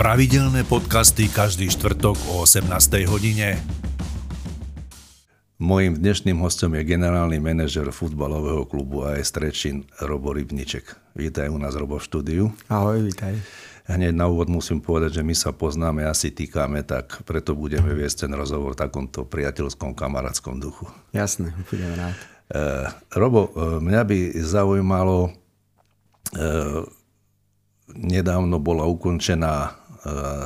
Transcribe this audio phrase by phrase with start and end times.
[0.00, 2.72] Pravidelné podcasty každý štvrtok o 18.
[3.04, 3.60] hodine.
[5.60, 10.96] Mojím dnešným hostom je generálny manažer futbalového klubu AS Trečin Robo Rybniček.
[11.12, 12.48] Vítaj u nás, Robo, v štúdiu.
[12.72, 13.36] Ahoj, vítaj.
[13.92, 18.24] Hneď na úvod musím povedať, že my sa poznáme, asi týkame, tak preto budeme viesť
[18.24, 20.88] ten rozhovor v takomto priateľskom, kamarátskom duchu.
[21.12, 22.16] Jasné, budem rád.
[22.48, 25.28] Uh, Robo, uh, mňa by zaujímalo,
[26.40, 26.88] uh,
[27.92, 29.79] nedávno bola ukončená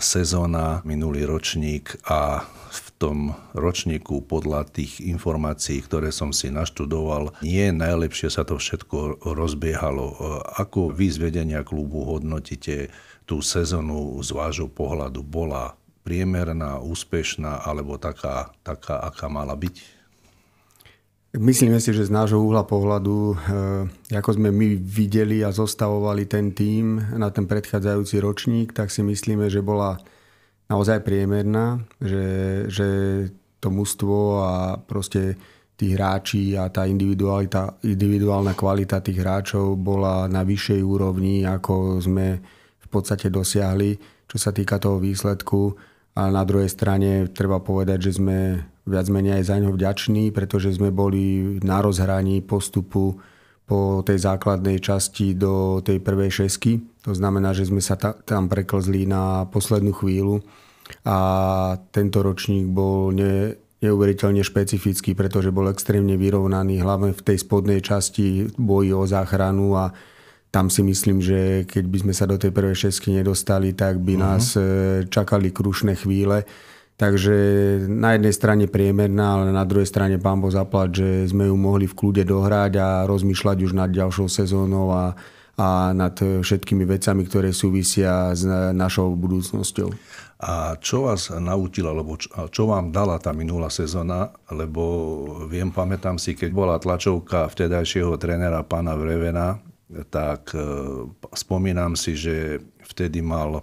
[0.02, 2.42] sezóna, minulý ročník a
[2.74, 3.18] v tom
[3.54, 10.18] ročníku podľa tých informácií, ktoré som si naštudoval, nie najlepšie sa to všetko rozbiehalo.
[10.58, 12.90] Ako vy z vedenia klubu hodnotíte
[13.22, 15.22] tú sezónu z vášho pohľadu?
[15.22, 19.93] Bola priemerná, úspešná alebo taká, taká aká mala byť?
[21.34, 26.54] Myslíme si, že z nášho uhla pohľadu, eh, ako sme my videli a zostavovali ten
[26.54, 29.98] tím na ten predchádzajúci ročník, tak si myslíme, že bola
[30.70, 32.26] naozaj priemerná, že,
[32.70, 32.88] že
[33.58, 35.34] to mužstvo a proste
[35.74, 42.38] tí hráči a tá individualita, individuálna kvalita tých hráčov bola na vyššej úrovni, ako sme
[42.78, 43.98] v podstate dosiahli,
[44.30, 45.74] čo sa týka toho výsledku.
[46.14, 48.38] A na druhej strane treba povedať, že sme
[48.84, 53.16] viac menej aj za ňo vďační, pretože sme boli na rozhraní postupu
[53.64, 56.84] po tej základnej časti do tej prvej šesky.
[57.08, 60.44] To znamená, že sme sa tam preklzli na poslednú chvíľu
[61.08, 61.16] a
[61.88, 68.52] tento ročník bol ne, neuveriteľne špecifický, pretože bol extrémne vyrovnaný, hlavne v tej spodnej časti
[68.56, 69.96] boji o záchranu a
[70.52, 74.14] tam si myslím, že keď by sme sa do tej prvej šesky nedostali, tak by
[74.14, 74.22] uh-huh.
[74.22, 74.62] nás e,
[75.10, 76.46] čakali krušné chvíle.
[76.94, 77.36] Takže
[77.90, 81.90] na jednej strane priemerná, ale na druhej strane pán Boh zaplať, že sme ju mohli
[81.90, 85.18] v kľude dohrať a rozmýšľať už nad ďalšou sezónou a,
[85.58, 89.90] a nad všetkými vecami, ktoré súvisia s našou budúcnosťou.
[90.44, 94.30] A čo vás naučila, alebo čo, vám dala tá minulá sezóna?
[94.54, 94.82] Lebo
[95.50, 99.58] viem, pamätám si, keď bola tlačovka vtedajšieho trénera pána Vrevena,
[100.10, 100.60] tak e,
[101.32, 103.62] spomínam si, že vtedy mal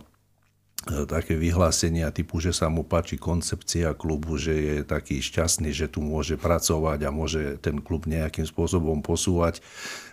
[0.86, 6.02] také vyhlásenia typu, že sa mu páči koncepcia klubu, že je taký šťastný, že tu
[6.02, 9.62] môže pracovať a môže ten klub nejakým spôsobom posúvať.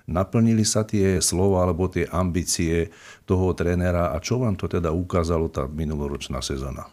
[0.04, 2.92] Naplnili sa tie slova alebo tie ambície
[3.24, 6.88] toho trénera a čo vám to teda ukázalo tá minuloročná sezóna?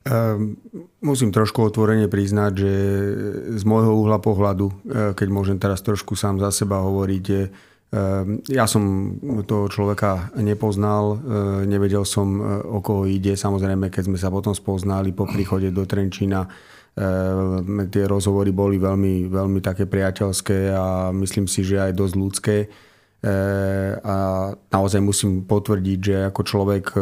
[0.00, 0.56] Um,
[1.04, 2.72] musím trošku otvorene priznať, že
[3.60, 4.74] z môjho uhla pohľadu, e,
[5.12, 7.24] keď môžem teraz trošku sám za seba hovoriť,
[8.46, 8.82] ja som
[9.50, 13.34] toho človeka nepoznal, ehm, nevedel som, e, o koho ide.
[13.34, 19.26] Samozrejme, keď sme sa potom spoznali po príchode do Trenčína, ehm, tie rozhovory boli veľmi,
[19.26, 22.56] veľmi také priateľské a myslím si, že aj dosť ľudské.
[24.00, 24.16] A
[24.72, 27.00] naozaj musím potvrdiť, že ako človek e,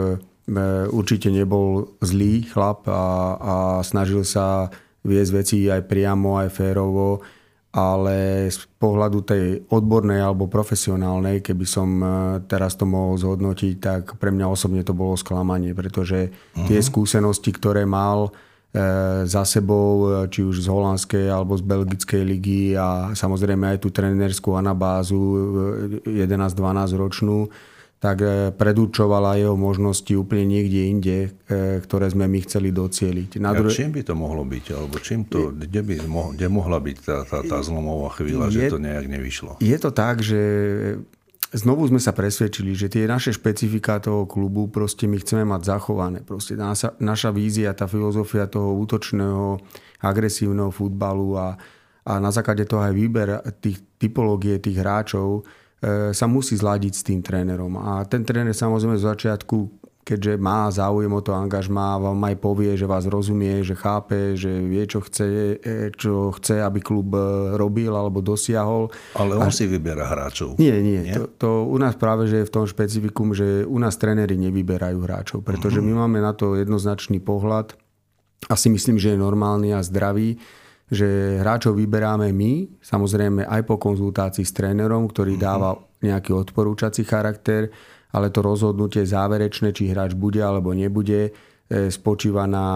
[0.91, 3.55] určite nebol zlý chlap a, a
[3.87, 4.66] snažil sa
[5.06, 7.22] viesť veci aj priamo, aj férovo
[7.69, 12.06] ale z pohľadu tej odbornej alebo profesionálnej, keby som e,
[12.49, 16.33] teraz to mohol zhodnotiť, tak pre mňa osobne to bolo sklamanie, pretože
[16.65, 18.33] tie skúsenosti, ktoré mal
[18.73, 23.79] e, za sebou, e, či už z holandskej alebo z belgickej ligy a samozrejme aj
[23.85, 25.21] tú trenerskú anabázu
[26.09, 27.53] 11-12 ročnú,
[27.98, 31.19] tak e, predurčovala jeho možnosti úplne niekde inde,
[31.50, 33.42] e, ktoré sme my chceli docieliť.
[33.42, 33.66] Na dru...
[33.66, 34.64] čím by to mohlo byť?
[34.70, 38.70] Alebo čím to, kde by mohla, kde mohla byť tá, tá, tá zlomová chvíľa, je,
[38.70, 39.58] že to nejak nevyšlo?
[39.58, 40.41] Je to tak, že
[41.50, 46.22] znovu sme sa presvedčili, že tie naše špecifika toho klubu proste my chceme mať zachované.
[46.22, 49.58] Proste naša, naša vízia, tá filozofia toho útočného,
[50.06, 51.58] agresívneho futbalu a,
[52.06, 55.68] a na základe toho aj výber tých typológie tých hráčov E,
[56.11, 57.78] sa musí zladiť s tým trénerom.
[57.78, 59.78] A ten tréner samozrejme z začiatku,
[60.09, 64.49] keďže má záujem o to angažmá, vám aj povie, že vás rozumie, že chápe, že
[64.49, 67.21] vie, čo chce, e, čo chce, aby klub e,
[67.61, 68.88] robil alebo dosiahol.
[69.12, 69.55] Ale on a...
[69.55, 70.56] si vyberá hráčov.
[70.56, 71.05] Nie, nie.
[71.05, 71.12] nie?
[71.12, 74.99] To, to u nás práve, že je v tom špecifikum, že u nás tréneri nevyberajú
[75.05, 75.93] hráčov, pretože uh-huh.
[75.93, 77.76] my máme na to jednoznačný pohľad
[78.49, 80.41] a si myslím, že je normálny a zdravý
[80.88, 85.40] že hráčov vyberáme my, samozrejme aj po konzultácii s trénerom, ktorý mhm.
[85.40, 85.70] dáva
[86.00, 87.69] nejaký odporúčací charakter,
[88.14, 91.29] ale to rozhodnutie záverečné, či hráč bude alebo nebude,
[91.69, 92.67] e, spočíva na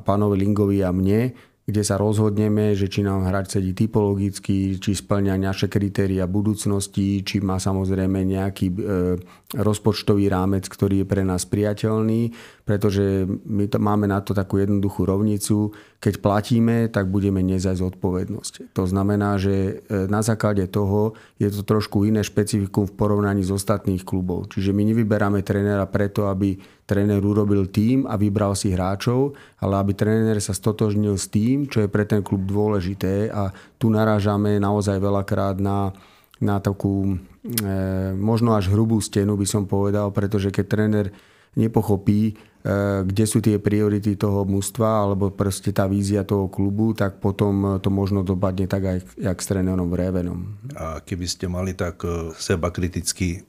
[0.00, 1.36] pánovi Lingovi a mne
[1.68, 7.44] kde sa rozhodneme, že či nám hráč sedí typologicky, či splňa naše kritéria budúcnosti, či
[7.44, 8.76] má samozrejme nejaký e,
[9.52, 12.32] rozpočtový rámec, ktorý je pre nás priateľný,
[12.68, 15.72] pretože my to, máme na to takú jednoduchú rovnicu.
[16.04, 18.76] Keď platíme, tak budeme nezať zodpovednosť.
[18.76, 23.48] To znamená, že e, na základe toho je to trošku iné špecifikum v porovnaní s
[23.48, 24.52] ostatných klubov.
[24.52, 29.32] Čiže my nevyberáme trénera preto, aby tréner urobil tým a vybral si hráčov,
[29.64, 33.48] ale aby tréner sa stotožnil s tým, čo je pre ten klub dôležité a
[33.80, 35.96] tu narážame naozaj veľakrát na,
[36.36, 37.16] na takú
[37.48, 41.06] e, možno až hrubú stenu by som povedal, pretože keď tréner
[41.56, 42.34] nepochopí, e,
[43.06, 47.88] kde sú tie priority toho mužstva alebo proste tá vízia toho klubu, tak potom to
[47.88, 50.58] možno dopadne tak aj jak s trénerom Revenom.
[50.76, 53.46] A keby ste mali tak e, seba kriticky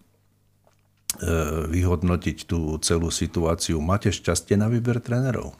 [1.74, 3.82] vyhodnotiť tú celú situáciu.
[3.82, 5.58] Máte šťastie na výber trénerov?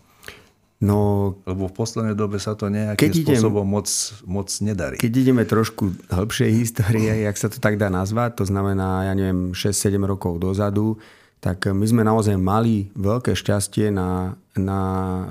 [0.80, 3.92] No, Lebo v poslednej dobe sa to nejakým idem, spôsobom moc,
[4.24, 4.96] moc nedarí.
[4.96, 9.52] Keď ideme trošku hĺbšej histórie, jak sa to tak dá nazvať, to znamená, ja neviem,
[9.52, 10.96] 6-7 rokov dozadu,
[11.40, 14.82] tak my sme naozaj mali veľké šťastie na, na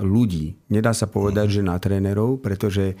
[0.01, 0.57] ľudí.
[0.73, 1.61] Nedá sa povedať, uh-huh.
[1.61, 2.95] že na trénerov, pretože e,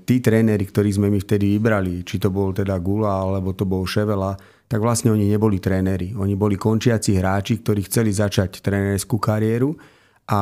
[0.00, 3.84] tí tréneri, ktorí sme my vtedy vybrali, či to bol teda Gula, alebo to bol
[3.84, 4.32] Ševela,
[4.66, 6.16] tak vlastne oni neboli tréneri.
[6.16, 9.76] Oni boli končiaci hráči, ktorí chceli začať trénerskú kariéru
[10.26, 10.40] a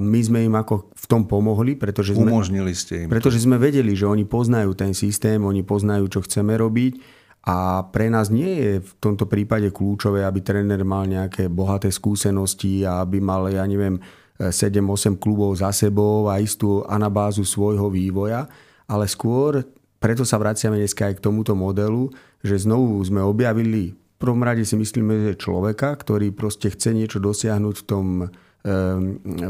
[0.00, 3.92] my sme im ako v tom pomohli, pretože sme, Umožnili ste im pretože sme vedeli,
[3.92, 7.15] že oni poznajú ten systém, oni poznajú, čo chceme robiť
[7.46, 12.82] a pre nás nie je v tomto prípade kľúčové, aby tréner mal nejaké bohaté skúsenosti
[12.82, 14.02] a aby mal, ja neviem,
[14.36, 18.50] 7-8 klubov za sebou a istú anabázu svojho vývoja,
[18.90, 19.64] ale skôr
[19.96, 22.12] preto sa vraciame dneska aj k tomuto modelu,
[22.44, 27.20] že znovu sme objavili, v prvom rade si myslíme, že človeka, ktorý proste chce niečo
[27.20, 28.06] dosiahnuť v tom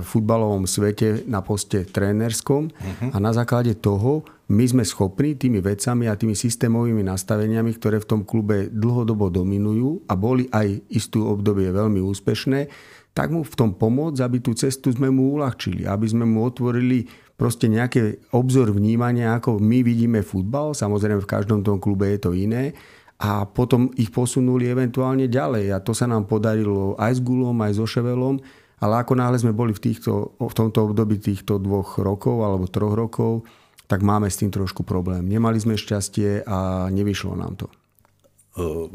[0.04, 3.10] futbalovom svete na poste trénerskom uh-huh.
[3.12, 8.08] a na základe toho my sme schopní tými vecami a tými systémovými nastaveniami, ktoré v
[8.08, 12.70] tom klube dlhodobo dominujú a boli aj istú obdobie veľmi úspešné,
[13.16, 17.08] tak mu v tom pomôcť, aby tú cestu sme mu uľahčili, aby sme mu otvorili
[17.34, 22.30] proste nejaký obzor vnímania, ako my vidíme futbal, samozrejme v každom tom klube je to
[22.36, 22.76] iné,
[23.16, 25.72] a potom ich posunuli eventuálne ďalej.
[25.72, 28.36] A to sa nám podarilo aj s Gulom, aj so Ševelom,
[28.76, 32.92] ale ako náhle sme boli v, týchto, v tomto období týchto dvoch rokov alebo troch
[32.92, 33.48] rokov,
[33.86, 35.24] tak máme s tým trošku problém.
[35.24, 37.66] Nemali sme šťastie a nevyšlo nám to.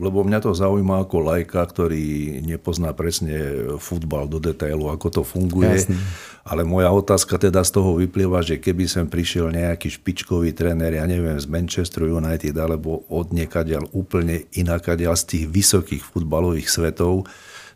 [0.01, 5.85] Lebo mňa to zaujíma ako lajka, ktorý nepozná presne futbal do detailu, ako to funguje.
[5.85, 6.01] Jasne.
[6.41, 11.05] Ale moja otázka teda z toho vyplýva, že keby sem prišiel nejaký špičkový tréner, ja
[11.05, 17.29] neviem, z Manchester United alebo od niekaďal úplne inakaďal z tých vysokých futbalových svetov,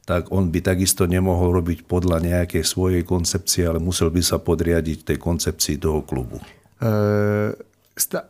[0.05, 5.01] tak on by takisto nemohol robiť podľa nejakej svojej koncepcie, ale musel by sa podriadiť
[5.01, 6.37] tej koncepcii toho klubu.
[6.77, 7.57] E,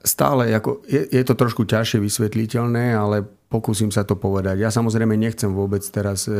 [0.07, 4.63] stále, ako, je, je to trošku ťažšie vysvetliteľné, ale pokúsim sa to povedať.
[4.63, 6.33] Ja samozrejme nechcem vôbec teraz e,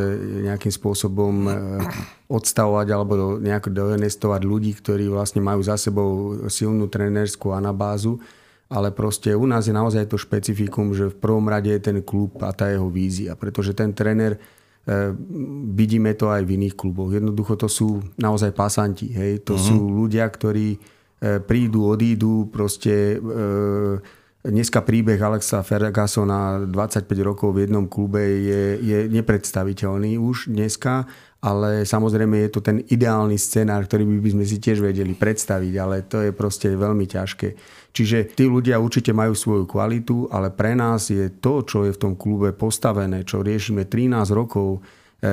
[0.48, 1.52] nejakým spôsobom e,
[2.32, 8.24] odstavovať alebo nejako doinestovať ľudí, ktorí vlastne majú za sebou silnú trénerskú anabázu,
[8.72, 12.40] ale proste u nás je naozaj to špecifikum, že v prvom rade je ten klub
[12.40, 14.42] a tá jeho vízia, pretože ten tréner
[15.74, 17.10] vidíme to aj v iných kluboch.
[17.10, 19.10] Jednoducho to sú naozaj pasanti.
[19.10, 19.42] Hej?
[19.50, 19.66] To uh-huh.
[19.66, 20.78] sú ľudia, ktorí
[21.50, 23.18] prídu, odídu, proste
[24.46, 31.10] Dneska príbeh Alexa Fergusona 25 rokov v jednom klube je, je nepredstaviteľný už dneska,
[31.42, 36.06] ale samozrejme je to ten ideálny scenár, ktorý by sme si tiež vedeli predstaviť, ale
[36.06, 37.58] to je proste veľmi ťažké.
[37.90, 42.02] Čiže tí ľudia určite majú svoju kvalitu, ale pre nás je to, čo je v
[42.06, 44.86] tom klube postavené, čo riešime 13 rokov,
[45.26, 45.32] E,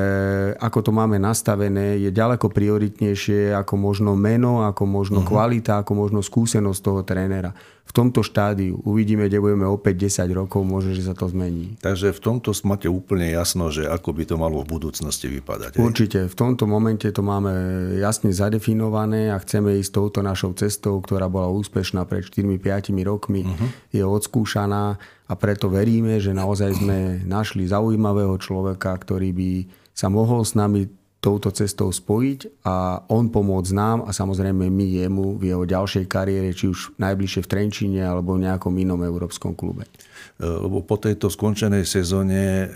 [0.57, 5.29] ako to máme nastavené, je ďaleko prioritnejšie ako možno meno, ako možno uh-huh.
[5.29, 7.53] kvalita, ako možno skúsenosť toho trénera.
[7.83, 11.77] V tomto štádiu uvidíme, kde budeme opäť 10 rokov, možno, že sa to zmení.
[11.85, 15.77] Takže v tomto máte úplne jasno, že ako by to malo v budúcnosti vypadať.
[15.77, 16.25] Určite.
[16.31, 17.53] V tomto momente to máme
[18.01, 23.45] jasne zadefinované a chceme ísť touto našou cestou, ktorá bola úspešná pred 4-5 rokmi.
[23.45, 23.69] Uh-huh.
[23.93, 24.97] Je odskúšaná
[25.29, 26.99] a preto veríme, že naozaj sme
[27.29, 29.51] našli zaujímavého človeka, ktorý by
[29.93, 30.89] sa mohol s nami
[31.23, 36.51] touto cestou spojiť a on pomôcť nám a samozrejme my jemu v jeho ďalšej kariére,
[36.51, 39.87] či už najbližšie v Trenčine alebo v nejakom inom európskom klube.
[39.87, 42.67] E, lebo po tejto skončenej sezóne e,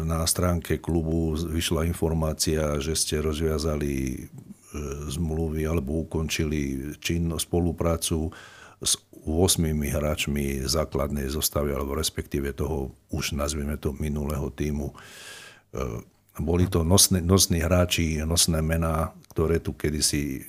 [0.00, 4.18] na stránke klubu vyšla informácia, že ste rozviazali e,
[5.12, 8.32] zmluvy alebo ukončili čin spoluprácu
[8.80, 8.96] s
[9.28, 14.96] 8 hráčmi základnej zostavy, alebo respektíve toho už nazvime to minulého týmu
[16.38, 20.42] boli to nosné, nosní hráči, nosné mená, ktoré tu kedysi,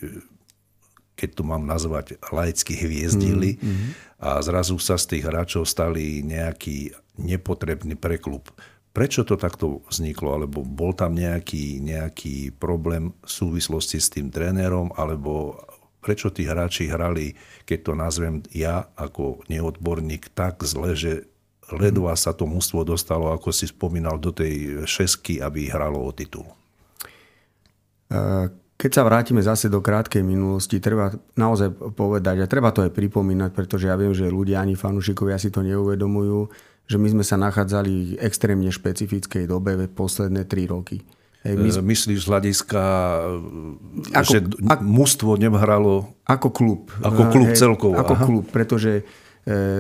[1.17, 3.89] keď tu mám nazvať, laicky hviezdili mm-hmm.
[4.24, 8.48] a zrazu sa z tých hráčov stali nejaký nepotrebný preklub.
[8.89, 10.34] Prečo to takto vzniklo?
[10.34, 14.89] Alebo bol tam nejaký, nejaký problém v súvislosti s tým trénerom?
[14.98, 15.62] Alebo
[16.01, 21.29] prečo tí hráči hrali, keď to nazvem ja ako neodborník, tak zle, že
[21.77, 26.47] ledva sa to mústvo dostalo, ako si spomínal, do tej šesky, aby hralo o titul.
[28.79, 33.51] keď sa vrátime zase do krátkej minulosti, treba naozaj povedať, a treba to aj pripomínať,
[33.53, 36.49] pretože ja viem, že ľudia ani fanúšikovia si to neuvedomujú,
[36.89, 41.05] že my sme sa nachádzali v extrémne špecifickej dobe posledné tri roky.
[41.45, 41.69] Hej, my...
[41.69, 42.83] E, myslíš z hľadiska,
[44.11, 46.17] ako, že ako, mužstvo nehralo...
[46.25, 46.89] Ako klub.
[47.05, 47.93] Ako klub hej, celkovo.
[47.93, 48.25] Ako aha.
[48.25, 49.28] klub, pretože E,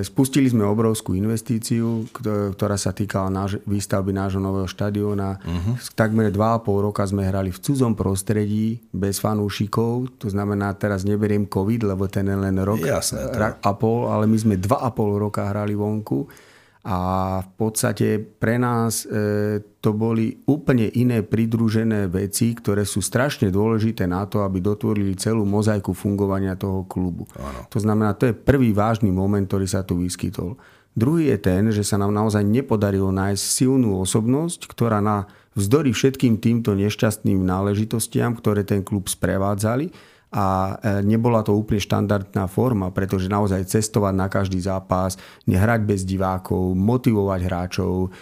[0.01, 2.09] spustili sme obrovskú investíciu,
[2.57, 5.37] ktorá sa týkala náš, výstavby nášho nového štadióna.
[5.37, 5.77] Uh-huh.
[5.93, 10.09] Takmer 2,5 roka sme hrali v cudzom prostredí, bez fanúšikov.
[10.17, 13.29] To znamená, teraz neberiem COVID, lebo ten je len rok Jasné,
[13.61, 16.48] a pol, ale my sme 2,5 roka hrali vonku
[16.89, 16.99] a
[17.45, 24.09] v podstate pre nás e, to boli úplne iné pridružené veci, ktoré sú strašne dôležité
[24.09, 27.29] na to, aby dotvorili celú mozaiku fungovania toho klubu.
[27.37, 27.69] Ano.
[27.69, 30.57] To znamená, to je prvý vážny moment, ktorý sa tu vyskytol.
[30.97, 36.41] Druhý je ten, že sa nám naozaj nepodarilo nájsť silnú osobnosť, ktorá na vzdory všetkým
[36.41, 39.93] týmto nešťastným náležitostiam, ktoré ten klub sprevádzali,
[40.29, 45.17] a e, nebola to úplne štandardná forma, pretože naozaj cestovať na každý zápas,
[45.49, 48.13] nehrať bez divákov, motivovať hráčov,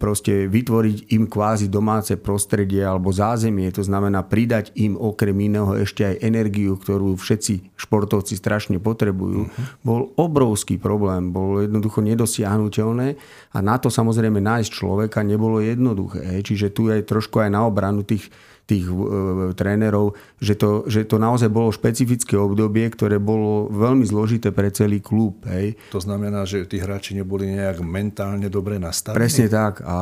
[0.00, 6.00] proste vytvoriť im kvázi domáce prostredie alebo zázemie, to znamená pridať im okrem iného ešte
[6.00, 9.64] aj energiu, ktorú všetci športovci strašne potrebujú, uh-huh.
[9.84, 13.20] bol obrovský problém, bol jednoducho nedosiahnutelné
[13.52, 16.40] a na to samozrejme nájsť človeka nebolo jednoduché.
[16.40, 18.32] Čiže tu je trošku aj na obranu tých
[18.68, 24.52] tých e, trénerov, že to, že to naozaj bolo špecifické obdobie, ktoré bolo veľmi zložité
[24.52, 25.40] pre celý klub.
[25.48, 25.80] Hej.
[25.88, 29.17] To znamená, že tí hráči neboli nejak mentálne dobre nastavení?
[29.18, 29.82] Presne tak.
[29.82, 29.98] A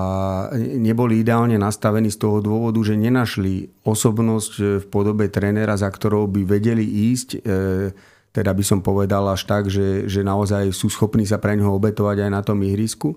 [0.61, 6.29] neboli ideálne nastavení z toho dôvodu, že nenašli osobnosť e, v podobe trénera, za ktorou
[6.29, 7.29] by vedeli ísť.
[7.33, 7.39] E,
[8.37, 12.29] teda by som povedal až tak, že, že naozaj sú schopní sa pre neho obetovať
[12.29, 13.17] aj na tom ihrisku.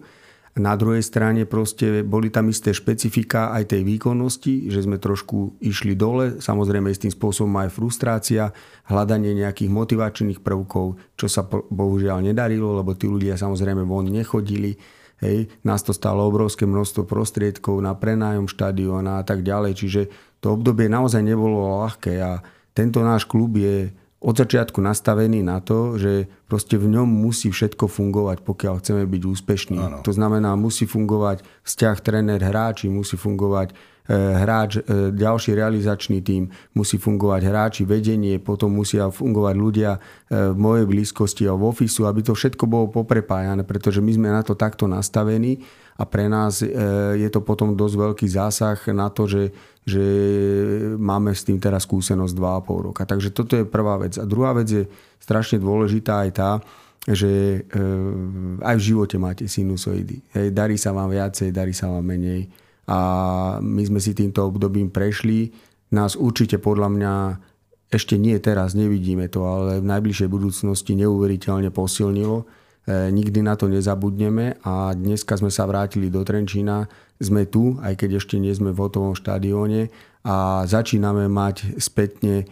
[0.56, 5.94] Na druhej strane proste boli tam isté špecifika aj tej výkonnosti, že sme trošku išli
[5.94, 8.56] dole, samozrejme istým spôsobom aj frustrácia,
[8.88, 14.80] hľadanie nejakých motivačných prvkov, čo sa bohužiaľ nedarilo, lebo tí ľudia samozrejme von nechodili.
[15.20, 20.02] Hej, nás to stalo obrovské množstvo prostriedkov na prenájom štadióna a tak ďalej, čiže
[20.40, 22.40] to obdobie naozaj nebolo ľahké a
[22.72, 27.88] tento náš klub je od začiatku nastavený na to, že proste v ňom musí všetko
[27.88, 29.80] fungovať, pokiaľ chceme byť úspešní.
[29.80, 30.00] Ano.
[30.04, 33.72] To znamená, musí fungovať vzťah tréner hráči, musí fungovať
[34.14, 40.00] hráč, e, ďalší realizačný tím, musí fungovať hráči, vedenie, potom musia fungovať ľudia e,
[40.54, 44.42] v mojej blízkosti a v ofisu, aby to všetko bolo poprepájané, pretože my sme na
[44.42, 45.62] to takto nastavení
[46.00, 49.52] a pre nás je to potom dosť veľký zásah na to, že
[49.90, 50.06] že
[51.02, 53.10] máme s tým teraz skúsenosť 2,5 roka.
[53.10, 54.22] Takže toto je prvá vec.
[54.22, 54.86] A druhá vec je
[55.18, 56.52] strašne dôležitá aj tá,
[57.10, 57.66] že
[58.62, 60.22] aj v živote máte sinusoidy.
[60.54, 62.69] Darí sa vám viacej, darí sa vám menej.
[62.90, 63.00] A
[63.62, 65.54] my sme si týmto obdobím prešli.
[65.94, 67.14] Nás určite podľa mňa
[67.90, 72.46] ešte nie teraz, nevidíme to, ale v najbližšej budúcnosti neuveriteľne posilnilo
[72.90, 76.90] E, nikdy na to nezabudneme a dneska sme sa vrátili do Trenčína.
[77.22, 79.94] Sme tu, aj keď ešte nie sme v hotovom štadióne
[80.26, 82.46] a začíname mať spätne e,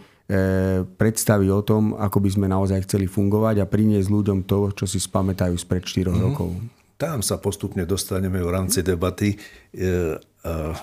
[0.84, 5.02] predstavy o tom, ako by sme naozaj chceli fungovať a priniesť ľuďom to, čo si
[5.02, 6.22] spamätajú spred 4 mm-hmm.
[6.22, 6.54] rokov.
[6.98, 9.38] Tam sa postupne dostaneme v rámci debaty.
[9.70, 10.18] E,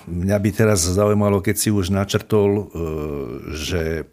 [0.08, 2.72] mňa by teraz zaujímalo, keď si už načrtol,
[3.52, 4.08] že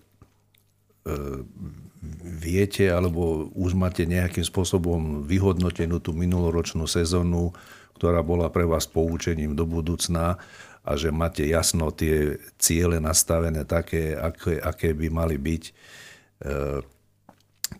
[2.24, 7.56] viete alebo už máte nejakým spôsobom vyhodnotenú tú minuloročnú sezónu,
[7.96, 10.36] ktorá bola pre vás poučením do budúcna
[10.84, 15.64] a že máte jasno tie ciele nastavené také, aké, aké by mali byť.
[15.64, 15.74] E,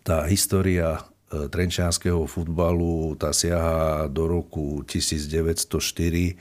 [0.00, 1.02] tá história e,
[1.50, 6.38] trenčianského futbalu, tá siaha do roku 1904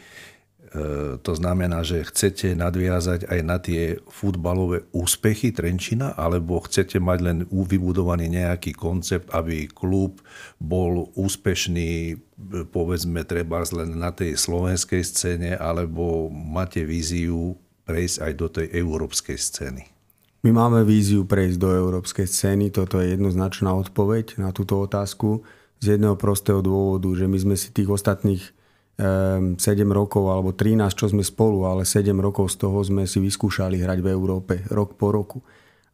[0.74, 7.20] E, to znamená, že chcete nadviazať aj na tie futbalové úspechy Trenčina, alebo chcete mať
[7.22, 10.26] len vybudovaný nejaký koncept, aby klub
[10.58, 12.18] bol úspešný,
[12.74, 17.54] povedzme, treba len na tej slovenskej scéne, alebo máte víziu
[17.86, 19.93] prejsť aj do tej európskej scény?
[20.44, 25.40] My máme víziu prejsť do európskej scény, toto je jednoznačná odpoveď na túto otázku
[25.80, 28.44] z jedného prostého dôvodu, že my sme si tých ostatných
[29.00, 33.24] 7 ehm, rokov alebo 13, čo sme spolu, ale 7 rokov z toho sme si
[33.24, 35.40] vyskúšali hrať v Európe rok po roku.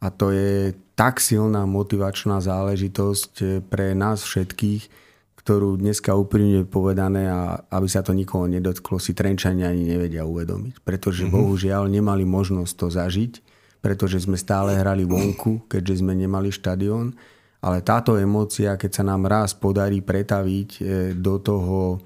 [0.01, 4.89] A to je tak silná motivačná záležitosť eh, pre nás všetkých,
[5.38, 10.82] ktorú dneska úprimne povedané a aby sa to nikoho nedotklo, si Trenčania ani nevedia uvedomiť.
[10.82, 11.38] Pretože mm-hmm.
[11.38, 13.34] bohužiaľ nemali možnosť to zažiť,
[13.79, 17.15] pretože sme stále hrali vonku, keďže sme nemali štadión.
[17.59, 20.83] Ale táto emócia, keď sa nám raz podarí pretaviť eh,
[21.15, 22.00] do toho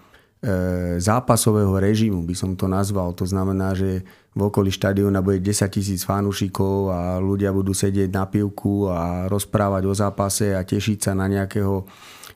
[0.43, 3.15] E, zápasového režimu, by som to nazval.
[3.15, 4.03] To znamená, že
[4.35, 9.87] v okolí štadióna bude 10 tisíc fanúšikov a ľudia budú sedieť na pivku a rozprávať
[9.87, 11.87] o zápase a tešiť sa na nejakého,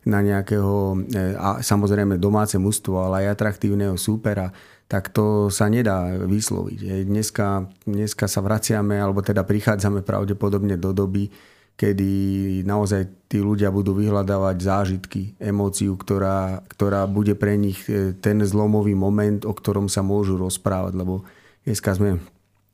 [0.08, 4.56] na nejakého e, a samozrejme domáce mužstvo, ale aj atraktívneho súpera,
[4.88, 7.04] tak to sa nedá vysloviť.
[7.04, 11.28] Dneska, dneska sa vraciame, alebo teda prichádzame pravdepodobne do doby,
[11.78, 12.10] kedy
[12.66, 18.98] naozaj tí ľudia budú vyhľadávať zážitky, emóciu, ktorá, ktorá bude pre nich e, ten zlomový
[18.98, 21.22] moment, o ktorom sa môžu rozprávať, lebo
[21.68, 22.18] dneska sme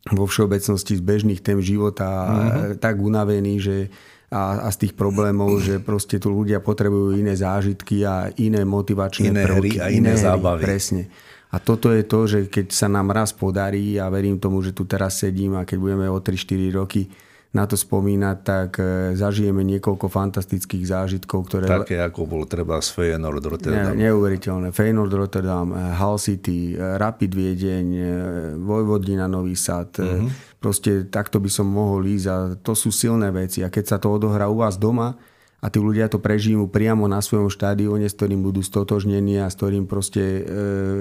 [0.08, 2.79] vo všeobecnosti z bežných tém života mm-hmm.
[2.79, 3.91] tak unavení, že
[4.34, 9.29] a, a z tých problémov, že proste tu ľudia potrebujú iné zážitky a iné motivačné
[9.29, 9.77] iné prvky.
[9.77, 10.63] Hry a iné, iné zábavy.
[10.63, 11.01] Hry, presne.
[11.54, 14.90] A toto je to, že keď sa nám raz podarí a verím tomu, že tu
[14.90, 17.06] teraz sedím a keď budeme o 3-4 roky
[17.54, 21.70] na to spomínať, tak e, zažijeme niekoľko fantastických zážitkov, ktoré...
[21.70, 23.94] Také ako bol treba z Feyenoord Rotterdam.
[23.94, 24.74] Ne, neuveriteľné.
[24.74, 27.88] Feyenoord Rotterdam, e, Hull City, e, Rapid Viedeň,
[28.58, 30.02] Vojvodina Nový Sad.
[30.02, 30.34] Uh-huh.
[30.58, 33.62] Proste takto by som mohol ísť a to sú silné veci.
[33.62, 35.14] A keď sa to odohrá u vás doma,
[35.63, 39.55] a tí ľudia to prežijú priamo na svojom štádione, s ktorým budú stotožnení a s
[39.55, 40.41] ktorým proste e,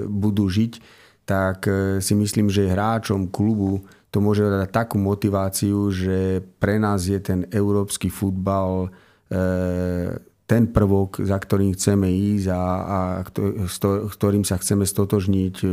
[0.06, 0.78] budú žiť,
[1.26, 3.82] tak e, si myslím, že hráčom klubu
[4.14, 9.40] to môže dať takú motiváciu, že pre nás je ten európsky futbal e,
[10.42, 12.98] ten prvok, za ktorým chceme ísť a, a
[14.10, 15.66] ktorým sa chceme stotožniť, e,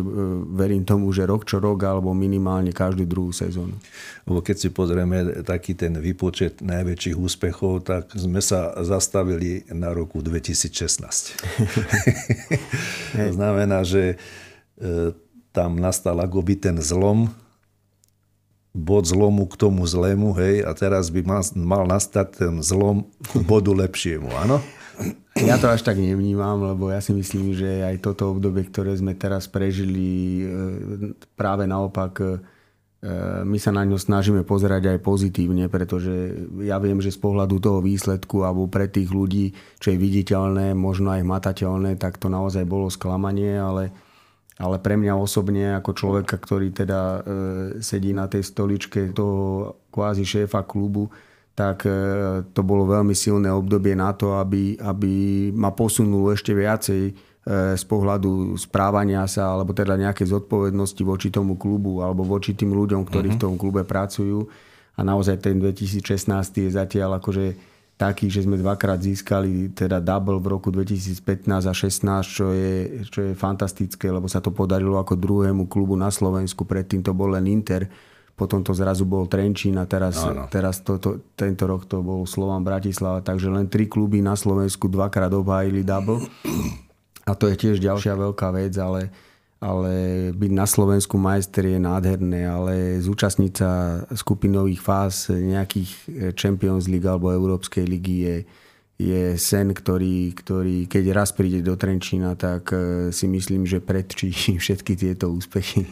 [0.55, 3.75] verím tomu, že rok čo rok alebo minimálne každú druhú sezónu.
[4.29, 10.21] Lebo keď si pozrieme taký ten výpočet najväčších úspechov, tak sme sa zastavili na roku
[10.21, 10.69] 2016.
[13.17, 14.15] to znamená, že
[14.79, 15.11] e,
[15.49, 17.33] tam nastal akoby ten zlom,
[18.73, 23.41] bod zlomu k tomu zlému, hej, a teraz by mal, mal nastať ten zlom k
[23.41, 24.61] bodu lepšiemu, áno?
[25.39, 29.15] Ja to až tak nevnímam, lebo ja si myslím, že aj toto obdobie, ktoré sme
[29.15, 32.27] teraz prežili, e, práve naopak e,
[33.47, 37.79] my sa na ňo snažíme pozerať aj pozitívne, pretože ja viem, že z pohľadu toho
[37.79, 42.91] výsledku alebo pre tých ľudí, čo je viditeľné, možno aj matateľné, tak to naozaj bolo
[42.91, 43.95] sklamanie, ale
[44.59, 47.19] ale pre mňa osobne ako človeka, ktorý teda e,
[47.79, 51.07] sedí na tej stoličke toho kvázi šéfa klubu,
[51.55, 51.91] tak e,
[52.51, 55.11] to bolo veľmi silné obdobie na to, aby, aby
[55.55, 57.11] ma posunul ešte viacej e,
[57.79, 63.07] z pohľadu správania sa, alebo teda nejaké zodpovednosti voči tomu klubu, alebo voči tým ľuďom,
[63.07, 63.39] ktorí uh-huh.
[63.39, 63.45] v mhm.
[63.47, 64.43] tom klube pracujú.
[64.99, 66.03] A naozaj ten 2016
[66.59, 67.68] je zatiaľ akože
[67.99, 73.19] taký, že sme dvakrát získali teda double v roku 2015 a 16, čo je, čo
[73.27, 76.63] je fantastické, lebo sa to podarilo ako druhému klubu na Slovensku.
[76.63, 77.91] Predtým to bol len Inter,
[78.39, 82.63] potom to zrazu bol Trenčín a teraz, teraz to, to, tento rok to bol Slovan
[82.63, 83.19] Bratislava.
[83.19, 86.23] Takže len tri kluby na Slovensku dvakrát obhájili double.
[87.27, 89.11] A to je tiež ďalšia veľká vec, ale
[89.59, 89.93] ale
[90.31, 93.71] byť na Slovensku majster je nádherné, ale zúčastniť sa
[94.07, 95.91] skupinových fáz nejakých
[96.39, 98.37] Champions League alebo Európskej ligy je,
[98.95, 104.31] je sen, ktorý, ktorý keď raz príde do Trenčína, tak e, si myslím, že predčí
[104.63, 105.83] všetky tieto úspechy.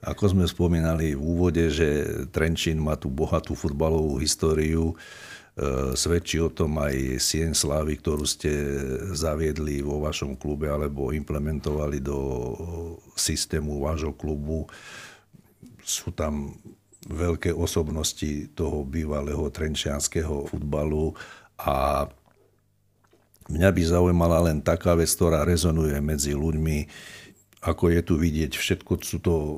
[0.00, 5.35] Ako sme spomínali v úvode, že Trenčín má tú bohatú futbalovú históriu, E,
[5.96, 8.52] svedčí o tom aj Sien Slávy, ktorú ste
[9.16, 12.18] zaviedli vo vašom klube alebo implementovali do
[13.16, 14.68] systému vášho klubu.
[15.80, 16.52] Sú tam
[17.08, 21.16] veľké osobnosti toho bývalého trenčianského futbalu
[21.56, 22.04] a
[23.48, 26.84] mňa by zaujímala len taká vec, ktorá rezonuje medzi ľuďmi,
[27.66, 29.56] ako je tu vidieť, všetko sú to e,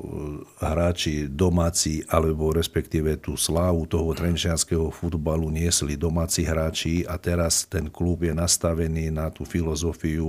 [0.65, 7.85] hráči domáci, alebo respektíve tú slávu toho trenčianského futbalu niesli domáci hráči a teraz ten
[7.93, 10.25] klub je nastavený na tú filozofiu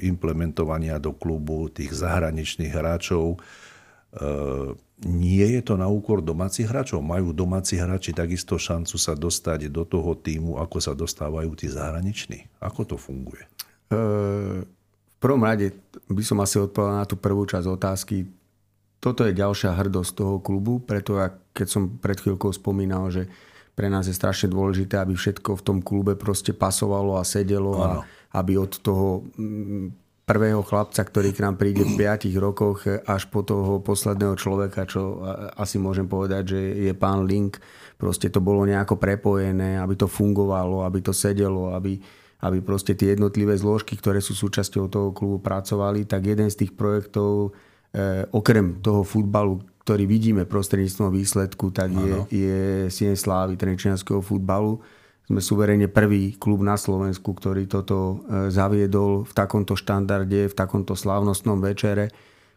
[0.00, 3.36] implementovania do klubu tých zahraničných hráčov.
[3.36, 3.38] E,
[5.04, 7.04] nie je to na úkor domácich hráčov?
[7.04, 12.48] Majú domáci hráči takisto šancu sa dostať do toho týmu, ako sa dostávajú tí zahraniční?
[12.56, 13.44] Ako to funguje?
[13.92, 14.64] Uh
[15.24, 15.72] prvom rade
[16.12, 18.28] by som asi odpovedal na tú prvú časť otázky.
[19.00, 21.16] Toto je ďalšia hrdosť toho klubu, preto
[21.56, 23.32] keď som pred chvíľkou spomínal, že
[23.72, 28.04] pre nás je strašne dôležité, aby všetko v tom klube proste pasovalo a sedelo ano.
[28.04, 33.28] a aby od toho mm, prvého chlapca, ktorý k nám príde v 5 rokoch, až
[33.28, 35.20] po toho posledného človeka, čo
[35.56, 37.60] asi môžem povedať, že je pán Link,
[38.00, 42.00] proste to bolo nejako prepojené, aby to fungovalo, aby to sedelo, aby,
[42.44, 46.76] aby proste tie jednotlivé zložky, ktoré sú súčasťou toho klubu pracovali, tak jeden z tých
[46.76, 47.56] projektov,
[47.96, 52.60] eh, okrem toho futbalu, ktorý vidíme prostredníctvom výsledku, tak je, je
[52.92, 54.84] Sien Slávy trenčianského futbalu.
[55.24, 60.92] Sme suverene prvý klub na Slovensku, ktorý toto eh, zaviedol v takomto štandarde, v takomto
[60.92, 62.12] slávnostnom večere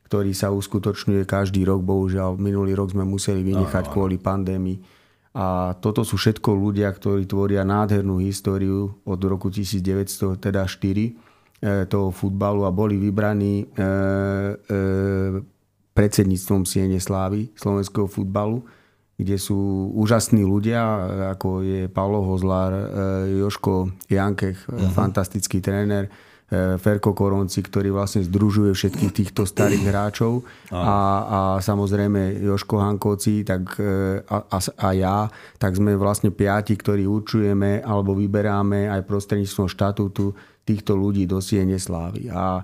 [0.07, 1.83] ktorý sa uskutočňuje každý rok.
[1.83, 4.79] Bohužiaľ, minulý rok sme museli vynechať kvôli pandémii.
[5.35, 12.09] A toto sú všetko ľudia, ktorí tvoria nádhernú históriu od roku 1904 teda e, toho
[12.13, 13.85] futbalu a boli vybraní e, e,
[15.97, 18.61] predsedníctvom Siene Slávy slovenského futbalu,
[19.17, 20.81] kde sú úžasní ľudia,
[21.33, 22.69] ako je Paolo Hozlár,
[23.25, 24.93] Joško Jankech, uh-huh.
[24.93, 26.05] fantastický tréner,
[26.55, 30.95] Ferko Koronci, ktorý vlastne združuje všetkých týchto starých hráčov a,
[31.27, 35.27] a samozrejme Joško Hankovci tak, e, a, a, a ja,
[35.59, 40.31] tak sme vlastne piati, ktorí určujeme alebo vyberáme aj prostredníctvom štatútu
[40.63, 42.31] týchto ľudí do Siene Slávy.
[42.31, 42.63] A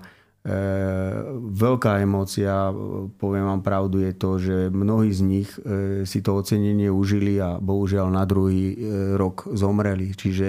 [1.52, 2.72] veľká emócia,
[3.20, 7.60] poviem vám pravdu, je to, že mnohí z nich e, si to ocenenie užili a
[7.60, 8.76] bohužiaľ na druhý e,
[9.20, 10.16] rok zomreli.
[10.16, 10.48] Čiže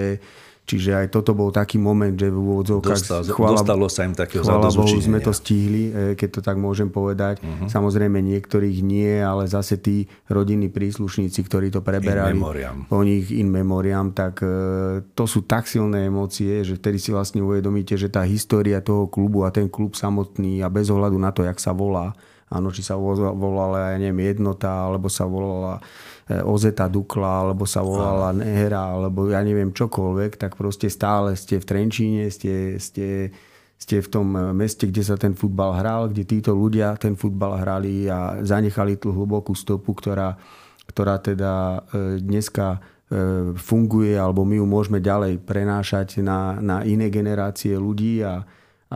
[0.66, 2.98] Čiže aj toto bol taký moment, že v úvodzovkách...
[2.98, 6.58] Dostal, chvála, dostalo sa im takého chvála Bohu, sme to stihli, e, keď to tak
[6.58, 7.38] môžem povedať.
[7.38, 7.70] Uh-huh.
[7.70, 12.34] Samozrejme niektorých nie, ale zase tí rodinní príslušníci, ktorí to preberali
[12.90, 17.46] po nich in memoriam, tak e, to sú tak silné emócie, že vtedy si vlastne
[17.46, 21.46] uvedomíte, že tá história toho klubu a ten klub samotný a bez ohľadu na to,
[21.46, 22.10] jak sa volá,
[22.50, 25.82] áno, či sa volala, ja neviem, jednota, alebo sa volala
[26.26, 31.62] E, Ozeta Dukla, alebo sa volala Nehera, alebo ja neviem čokoľvek, tak proste stále ste
[31.62, 33.30] v Trenčíne, ste, ste,
[33.78, 38.10] ste v tom meste, kde sa ten futbal hral, kde títo ľudia ten futbal hrali
[38.10, 40.34] a zanechali tú hlbokú stopu, ktorá,
[40.90, 42.82] ktorá teda e, dneska
[43.54, 48.42] funguje, alebo my ju môžeme ďalej prenášať na, na iné generácie ľudí a,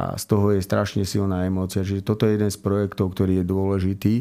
[0.00, 1.84] a z toho je strašne silná emócia.
[1.84, 4.14] Čiže toto je jeden z projektov, ktorý je dôležitý.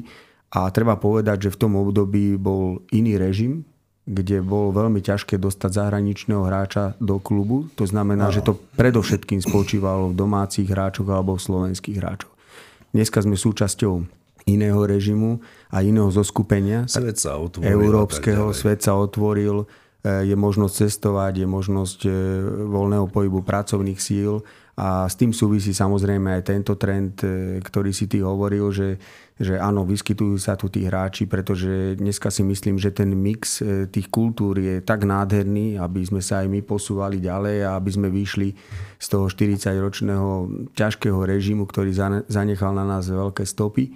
[0.51, 3.63] A treba povedať, že v tom období bol iný režim,
[4.09, 7.69] kde bolo veľmi ťažké dostať zahraničného hráča do klubu.
[7.77, 8.33] To znamená, no.
[8.33, 12.33] že to predovšetkým spočívalo v domácich hráčoch alebo v slovenských hráčoch.
[12.89, 14.01] Dneska sme súčasťou
[14.49, 15.37] iného režimu
[15.69, 16.89] a iného zoskupenia.
[16.89, 17.69] Svet sa otvoril.
[17.69, 19.69] Európskeho, svet sa otvoril,
[20.01, 22.11] e, je možnosť cestovať, je možnosť e,
[22.65, 24.41] voľného pohybu pracovných síl
[24.79, 28.95] a s tým súvisí samozrejme aj tento trend, e, ktorý si ty hovoril, že
[29.39, 33.87] že áno, vyskytujú sa tu tí hráči, pretože dneska si myslím, že ten mix e,
[33.87, 38.07] tých kultúr je tak nádherný, aby sme sa aj my posúvali ďalej a aby sme
[38.11, 38.51] vyšli
[38.99, 40.29] z toho 40-ročného
[40.75, 41.95] ťažkého režimu, ktorý
[42.27, 43.91] zanechal na nás veľké stopy e,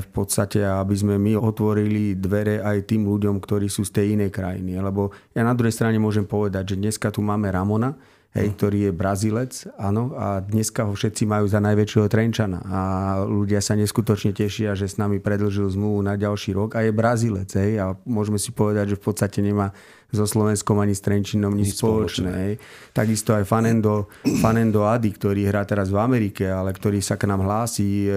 [0.00, 4.32] v podstate, aby sme my otvorili dvere aj tým ľuďom, ktorí sú z tej inej
[4.32, 4.80] krajiny.
[4.80, 7.92] Lebo ja na druhej strane môžem povedať, že dneska tu máme Ramona,
[8.34, 12.80] hej, ktorý je Brazilec, áno, a dneska ho všetci majú za najväčšieho Trenčana a
[13.22, 17.50] ľudia sa neskutočne tešia, že s nami predlžil zmluvu na ďalší rok a je Brazilec,
[17.54, 19.70] hej, a môžeme si povedať, že v podstate nemá
[20.14, 22.30] so Slovenskom ani s Trenčinom nič spoločné.
[22.30, 22.52] Hej.
[22.94, 24.06] Takisto aj Fanendo,
[24.38, 28.14] Fanendo Adi, ktorý hrá teraz v Amerike, ale ktorý sa k nám hlási, e,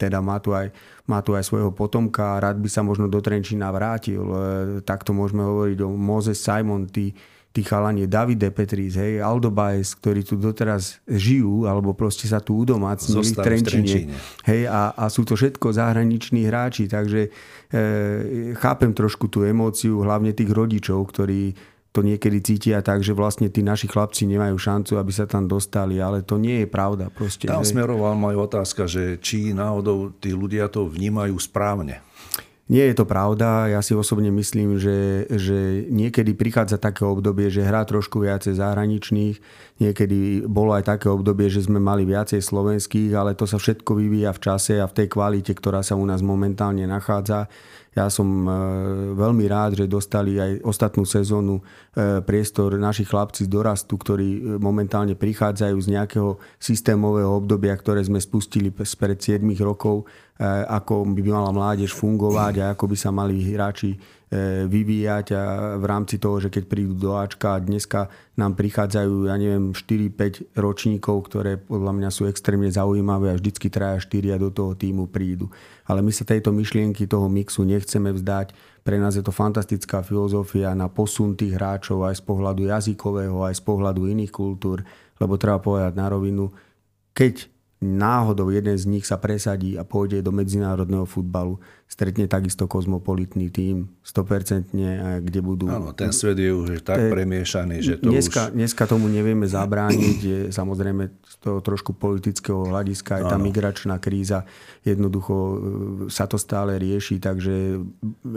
[0.00, 0.72] teda má tu aj,
[1.04, 4.24] má tu aj svojho potomka, rád by sa možno do Trenčína vrátil.
[4.24, 4.36] E,
[4.82, 7.12] takto môžeme hovoriť o Moses Simon, tí,
[7.52, 12.56] tí chalani Davide Petris, hej, Aldo Baez, ktorí tu doteraz žijú, alebo proste sa tu
[12.56, 13.60] udomácnili v Trenčine.
[13.60, 14.14] V Trenčine.
[14.48, 17.28] Hej, a, a sú to všetko zahraniční hráči, takže
[17.68, 21.52] e, chápem trošku tú emóciu, hlavne tých rodičov, ktorí
[21.92, 26.00] to niekedy cítia tak, že vlastne tí naši chlapci nemajú šancu, aby sa tam dostali,
[26.00, 27.12] ale to nie je pravda.
[27.12, 32.00] Proste, tam smerovala moja otázka, že či náhodou tí ľudia to vnímajú správne.
[32.70, 33.66] Nie je to pravda.
[33.66, 39.36] Ja si osobne myslím, že, že niekedy prichádza také obdobie, že hrá trošku viacej zahraničných.
[39.82, 44.30] Niekedy bolo aj také obdobie, že sme mali viacej slovenských, ale to sa všetko vyvíja
[44.30, 47.50] v čase a v tej kvalite, ktorá sa u nás momentálne nachádza.
[47.92, 48.52] Ja som e,
[49.12, 54.40] veľmi rád, že dostali aj ostatnú sezónu e, priestor naši chlapci z dorastu, ktorí e,
[54.56, 60.08] momentálne prichádzajú z nejakého systémového obdobia, ktoré sme spustili spred 7 rokov,
[60.66, 63.94] ako by mala mládež fungovať a ako by sa mali hráči
[64.64, 65.44] vyvíjať a
[65.76, 70.56] v rámci toho, že keď prídu do Ačka a dneska nám prichádzajú, ja neviem, 4-5
[70.56, 75.52] ročníkov, ktoré podľa mňa sú extrémne zaujímavé a vždycky traja 4 do toho týmu prídu.
[75.84, 78.56] Ale my sa tejto myšlienky, toho mixu nechceme vzdať.
[78.80, 83.60] Pre nás je to fantastická filozofia na posun tých hráčov aj z pohľadu jazykového, aj
[83.60, 84.80] z pohľadu iných kultúr,
[85.20, 86.48] lebo treba povedať na rovinu,
[87.12, 87.51] keď
[87.82, 91.58] náhodou jeden z nich sa presadí a pôjde do medzinárodného futbalu,
[91.90, 94.72] stretne takisto kozmopolitný tím 100%,
[95.20, 95.66] kde budú...
[95.66, 98.56] Áno, ten svet je už tak premiešaný, že to dneska, už...
[98.56, 103.44] Dneska tomu nevieme zabrániť, je, samozrejme z toho trošku politického hľadiska aj tá ano.
[103.44, 104.46] migračná kríza,
[104.86, 105.56] jednoducho e,
[106.06, 107.82] sa to stále rieši, takže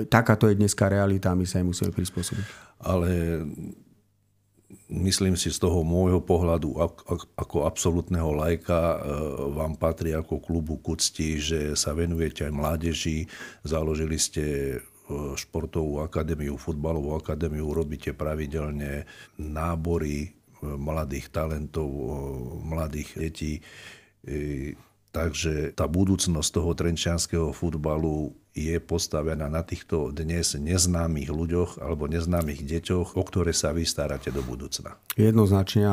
[0.09, 2.45] takáto je dneska realita a my sa jej musíme prispôsobiť.
[2.81, 3.39] Ale
[4.91, 6.75] myslím si z toho môjho pohľadu
[7.35, 8.97] ako absolútneho lajka e,
[9.55, 10.95] vám patrí ako klubu k
[11.39, 13.27] že sa venujete aj mládeži,
[13.63, 14.43] založili ste
[15.37, 19.05] športovú akadémiu, futbalovú akadémiu, robíte pravidelne
[19.37, 20.33] nábory
[20.65, 21.89] mladých talentov,
[22.65, 23.53] mladých detí.
[25.13, 32.63] Takže tá budúcnosť toho trenčianského futbalu je postavená na týchto dnes neznámych ľuďoch alebo neznámych
[32.63, 34.95] deťoch, o ktoré sa vy staráte do budúcna.
[35.19, 35.91] Jednoznačne e,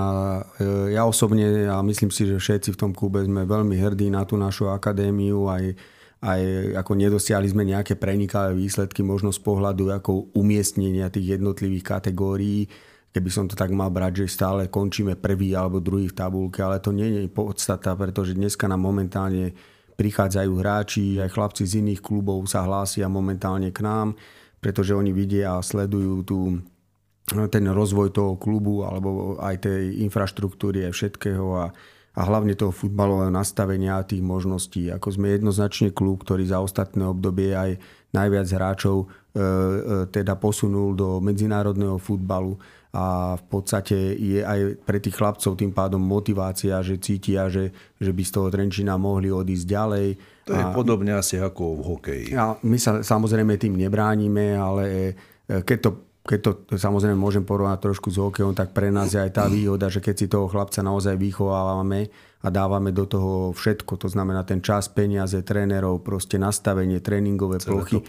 [0.94, 4.38] ja osobne a myslím si, že všetci v tom klube sme veľmi hrdí na tú
[4.38, 5.74] našu akadémiu aj,
[6.22, 6.40] aj
[6.78, 12.70] ako nedosiahli sme nejaké prenikavé výsledky možno z pohľadu ako umiestnenia tých jednotlivých kategórií
[13.12, 16.80] keby som to tak mal brať, že stále končíme prvý alebo druhý v tabulke, ale
[16.80, 19.52] to nie je podstata, pretože dneska nám momentálne
[20.02, 24.18] prichádzajú hráči, aj chlapci z iných klubov sa hlásia momentálne k nám,
[24.58, 26.58] pretože oni vidia a sledujú tú,
[27.46, 31.70] ten rozvoj toho klubu alebo aj tej infraštruktúry a všetkého a,
[32.18, 34.90] a hlavne toho futbalového nastavenia a tých možností.
[34.90, 37.78] Ako sme jednoznačne klub, ktorý za ostatné obdobie aj
[38.10, 39.10] najviac hráčov e, e,
[40.10, 42.58] teda posunul do medzinárodného futbalu
[42.92, 48.12] a v podstate je aj pre tých chlapcov tým pádom motivácia, že cítia, že, že
[48.12, 50.06] by z toho Trenčína mohli odísť ďalej.
[50.44, 52.26] To je a, podobne asi ako v hokeji.
[52.36, 54.84] A my sa samozrejme tým nebránime, ale
[55.48, 55.90] e, keď to
[56.22, 59.90] keď to samozrejme môžem porovnať trošku s hokejom, tak pre nás je aj tá výhoda,
[59.90, 64.58] že keď si toho chlapca naozaj vychovávame a dávame do toho všetko, to znamená ten
[64.58, 68.02] čas, peniaze, trénerov, proste nastavenie, tréningové Celé plochy,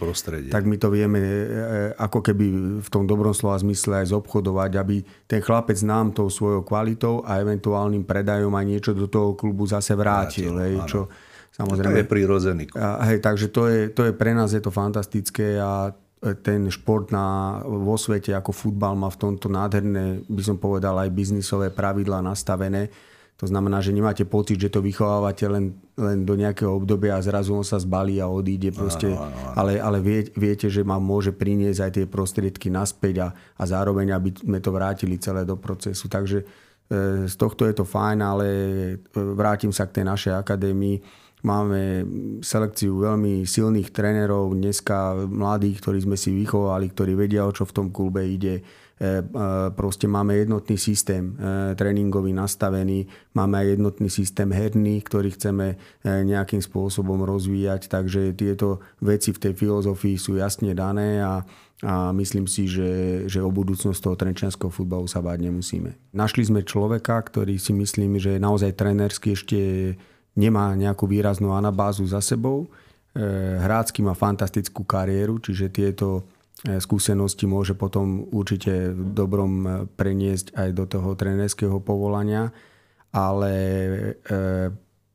[0.50, 1.46] tak my to vieme e,
[1.94, 2.46] ako keby
[2.82, 4.96] v tom dobrom slova zmysle aj zobchodovať, aby
[5.30, 9.94] ten chlapec nám tou svojou kvalitou a eventuálnym predajom aj niečo do toho klubu zase
[9.94, 10.50] vrátil.
[10.50, 11.00] vrátil hej, čo,
[11.54, 11.86] Samozrejme.
[11.86, 12.64] To je prirodzený.
[12.74, 15.94] A, hej, takže to je, to je pre nás je to fantastické a
[16.42, 21.12] ten šport na, vo svete ako futbal má v tomto nádherné, by som povedal, aj
[21.12, 22.88] biznisové pravidlá nastavené.
[23.42, 27.50] To znamená, že nemáte pocit, že to vychovávate len, len do nejakého obdobia a zrazu
[27.50, 28.70] on sa zbalí a odíde.
[28.70, 29.54] Proste, áno, áno, áno.
[29.58, 34.14] Ale, ale vie, viete, že vám môže priniesť aj tie prostriedky naspäť a, a zároveň,
[34.14, 36.06] aby sme to vrátili celé do procesu.
[36.06, 41.24] Takže e, z tohto je to fajn, ale e, vrátim sa k tej našej akadémii
[41.44, 42.08] Máme
[42.40, 47.76] selekciu veľmi silných trénerov, dneska mladých, ktorí sme si vychovali, ktorí vedia, o čo v
[47.76, 48.64] tom klube ide.
[48.94, 49.22] E, e,
[49.74, 55.74] proste máme jednotný systém e, tréningový nastavený, máme aj jednotný systém herný, ktorý chceme
[56.06, 61.42] nejakým spôsobom rozvíjať, takže tieto veci v tej filozofii sú jasne dané a,
[61.82, 66.14] a myslím si, že, že o budúcnosť toho trenčianského futbalu sa báť nemusíme.
[66.14, 69.58] Našli sme človeka, ktorý si myslím, že naozaj trénersky ešte
[70.38, 72.70] nemá nejakú výraznú anabázu za sebou.
[73.58, 76.26] Hrácky má fantastickú kariéru, čiže tieto
[76.64, 82.50] skúsenosti môže potom určite dobrom e, preniesť aj do toho trenerského povolania,
[83.14, 83.54] ale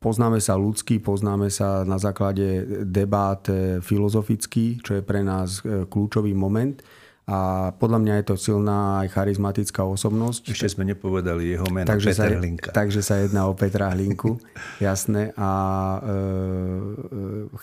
[0.00, 3.44] poznáme sa ľudský, poznáme sa na základe debát
[3.84, 6.80] filozofický, čo je pre nás kľúčový moment
[7.30, 10.50] a podľa mňa je to silná aj charizmatická osobnosť.
[10.50, 12.70] Ešte sme nepovedali jeho meno, takže Peter sa, Hlinka.
[12.74, 14.42] Takže sa jedná o Petra Hlinku,
[14.82, 15.30] jasné.
[15.38, 15.50] A
[16.02, 16.18] e,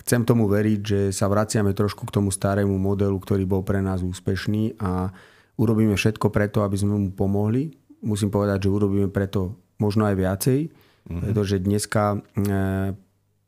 [0.07, 3.99] chcem tomu veriť, že sa vraciame trošku k tomu starému modelu, ktorý bol pre nás
[4.07, 5.11] úspešný a
[5.59, 7.75] urobíme všetko preto, aby sme mu pomohli.
[8.07, 11.21] Musím povedať, že urobíme preto možno aj viacej, mm-hmm.
[11.27, 12.17] pretože dneska e,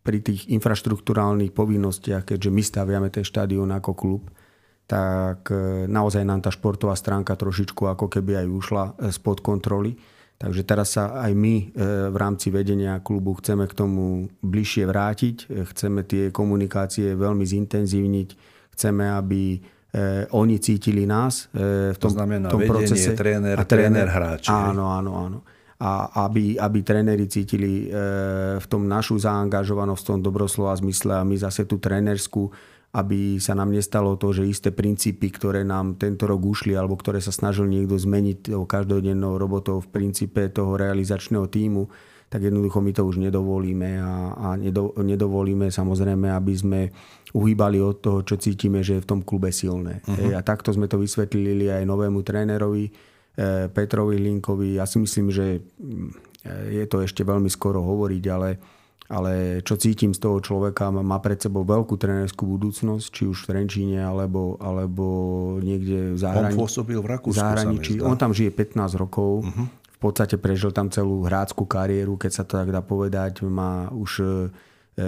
[0.04, 4.24] pri tých infraštruktúrálnych povinnostiach, keďže my staviame ten štadión ako klub,
[4.90, 9.94] tak e, naozaj nám tá športová stránka trošičku ako keby aj ušla e, spod kontroly.
[10.42, 11.64] Takže teraz sa aj my e,
[12.10, 15.38] v rámci vedenia klubu chceme k tomu bližšie vrátiť.
[15.70, 18.30] Chceme tie komunikácie veľmi zintenzívniť.
[18.74, 19.62] Chceme, aby
[20.38, 23.18] oni cítili nás v tom, to znamená, tom vedenie, procese.
[23.18, 24.46] tréner, a tréner, tréner hráč.
[24.46, 25.40] Áno, áno, áno.
[25.82, 27.90] A aby, aby tréneri cítili
[28.54, 32.54] v tom našu zaangažovanosť, v tom dobroslova zmysle a my zase tú trénerskú
[32.90, 37.22] aby sa nám nestalo to, že isté princípy, ktoré nám tento rok ušli alebo ktoré
[37.22, 41.86] sa snažil niekto zmeniť každodennou robotou v princípe toho realizačného týmu,
[42.30, 46.80] tak jednoducho my to už nedovolíme a, a nedo, nedovolíme samozrejme, aby sme
[47.34, 50.02] uhýbali od toho, čo cítime, že je v tom klube silné.
[50.06, 50.38] Uh-huh.
[50.38, 54.78] A takto sme to vysvetlili aj novému trénerovi eh, Petrovi Linkovi.
[54.78, 56.30] Ja si myslím, že mm,
[56.74, 58.50] je to ešte veľmi skoro hovoriť, ale
[59.10, 63.46] ale čo cítim z toho človeka, má pred sebou veľkú trénerskú budúcnosť, či už v
[63.50, 65.06] Trenčíne, alebo, alebo
[65.66, 67.98] niekde v zahrani- On pôsobil v Rakúsku, zahraničí.
[68.06, 69.50] On tam žije 15 rokov.
[69.50, 69.66] Uh-huh.
[69.66, 73.42] V podstate prežil tam celú hráckú kariéru, keď sa to tak dá povedať.
[73.50, 74.26] Má už e,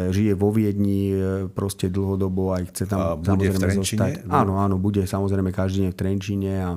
[0.10, 4.14] žije vo Viedni e, proste dlhodobo aj chce tam a bude samozrejme v zostať.
[4.34, 6.72] Áno, áno, bude samozrejme každý deň v Trenčíne a,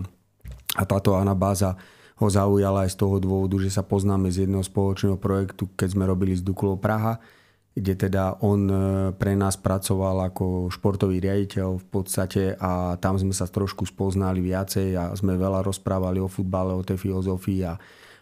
[0.76, 1.74] a táto anabáza
[2.14, 6.04] ho zaujala aj z toho dôvodu, že sa poznáme z jedného spoločného projektu, keď sme
[6.06, 7.18] robili z Duklou Praha,
[7.74, 8.76] kde teda on e,
[9.18, 14.94] pre nás pracoval ako športový riaditeľ v podstate a tam sme sa trošku spoznali viacej
[14.94, 17.74] a sme veľa rozprávali o futbale, o tej filozofii a,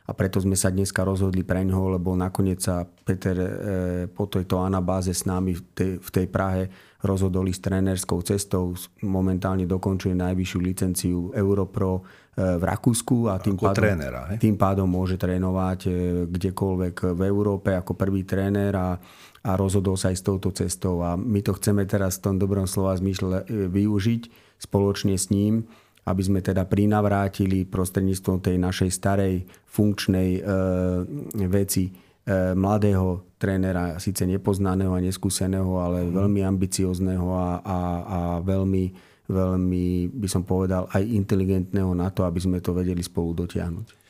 [0.09, 3.49] a preto sme sa dneska rozhodli pre ňoho, lebo nakoniec sa Peter e,
[4.09, 6.73] po tejto anabáze s nami v tej, v tej Prahe
[7.05, 8.73] rozhodol s trénerskou cestou.
[9.05, 14.41] Momentálne dokončuje najvyššiu licenciu Europro v Rakúsku a tým pádom, trénera, hej?
[14.41, 15.91] tým pádom môže trénovať e,
[16.33, 18.97] kdekoľvek v Európe ako prvý tréner a,
[19.45, 21.05] a rozhodol sa aj s touto cestou.
[21.05, 24.23] A my to chceme teraz v tom dobrom slova zmysle e, využiť
[24.65, 25.69] spoločne s ním,
[26.09, 30.41] aby sme teda prinavrátili prostredníctvom tej našej starej funkčnej e,
[31.53, 31.93] veci
[32.23, 36.15] E, mladého trénera, síce nepoznaného a neskúseného, ale mm.
[36.15, 38.95] veľmi ambiciozného a, a, a veľmi,
[39.33, 44.03] veľmi, by som povedal, aj inteligentného na to, aby sme to vedeli spolu dotiahnuť.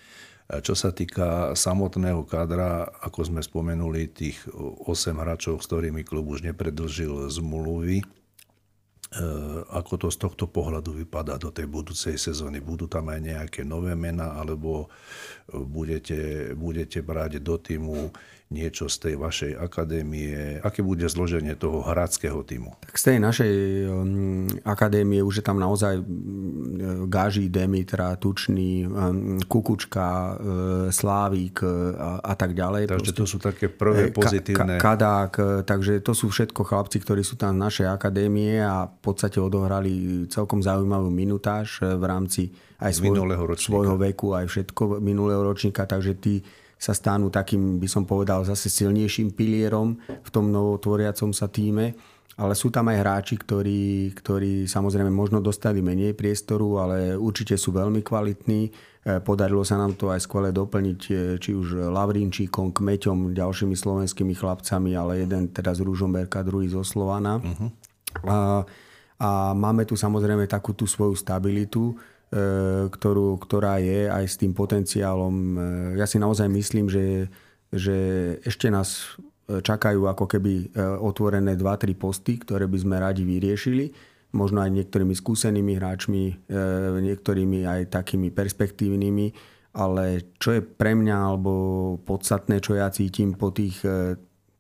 [0.61, 6.45] Čo sa týka samotného kadra, ako sme spomenuli, tých 8 hráčov, s ktorými klub už
[6.45, 8.07] nepredlžil zmluvy, e,
[9.73, 12.61] ako to z tohto pohľadu vypadá do tej budúcej sezóny?
[12.61, 14.93] Budú tam aj nejaké nové mená, alebo
[15.49, 18.13] budete, budete brať do týmu
[18.53, 20.61] niečo z tej vašej akadémie?
[20.61, 22.77] Aké bude zloženie toho hráckého týmu?
[22.85, 23.55] Tak z tej našej
[23.89, 30.33] um, akadémie už je tam naozaj um, Gaži, Demitra, Tučný, um, Kukučka, uh,
[30.93, 32.93] Slávik uh, a, a tak ďalej.
[32.93, 34.77] Takže to sú také prvé pozitívne...
[34.77, 38.85] Ka, kadák, uh, takže to sú všetko chlapci, ktorí sú tam z našej akadémie a
[38.85, 43.23] v podstate odohrali celkom zaujímavú minutáž v rámci aj svoj,
[43.57, 46.43] svojho veku, aj všetko minulého ročníka, takže tí
[46.83, 51.95] sa stanú takým, by som povedal, zase silnejším pilierom v tom novotvoriacom sa týme.
[52.35, 57.77] Ale sú tam aj hráči, ktorí, ktorí samozrejme možno dostali menej priestoru, ale určite sú
[57.77, 58.61] veľmi kvalitní.
[58.67, 58.71] E,
[59.21, 64.97] podarilo sa nám to aj skvele doplniť, e, či už Lavrinčíkom, Kmeťom, ďalšími slovenskými chlapcami,
[64.97, 67.37] ale jeden teda z Ružomberka, druhý zo Slovana.
[67.37, 67.69] Uh-huh.
[68.25, 68.65] A,
[69.21, 71.95] a máme tu samozrejme takú tú svoju stabilitu
[72.89, 75.35] ktorú, ktorá je aj s tým potenciálom.
[75.37, 75.57] E,
[76.01, 77.29] ja si naozaj myslím, že,
[77.69, 77.97] že
[78.41, 83.93] ešte nás čakajú ako keby e, otvorené 2-3 posty, ktoré by sme radi vyriešili.
[84.33, 86.49] Možno aj niektorými skúsenými hráčmi,
[87.05, 89.27] niektorými aj takými perspektívnymi.
[89.77, 91.53] Ale čo je pre mňa alebo
[92.01, 93.85] podstatné, čo ja cítim po tých,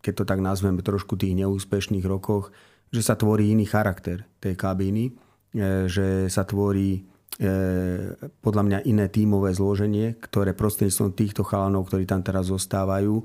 [0.04, 2.52] keď to tak nazvem, trošku tých neúspešných rokoch,
[2.92, 5.16] že sa tvorí iný charakter tej kabíny,
[5.88, 7.21] že sa tvorí E,
[8.45, 13.25] podľa mňa iné tímové zloženie, ktoré prostredníctvom týchto chalanov, ktorí tam teraz zostávajú,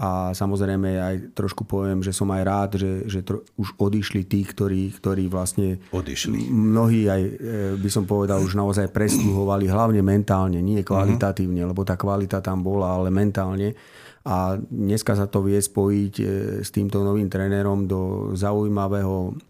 [0.00, 4.48] a samozrejme aj trošku poviem, že som aj rád, že, že tro, už odišli tí,
[4.48, 5.76] ktorí, ktorí vlastne...
[5.92, 6.48] Odišli.
[6.48, 7.32] Mnohí aj, e,
[7.76, 11.76] by som povedal, už naozaj presluhovali, hlavne mentálne, nie kvalitatívne, uh-huh.
[11.76, 13.76] lebo tá kvalita tam bola, ale mentálne.
[14.24, 16.24] A dneska sa to vie spojiť e,
[16.64, 19.49] s týmto novým trénerom do zaujímavého E,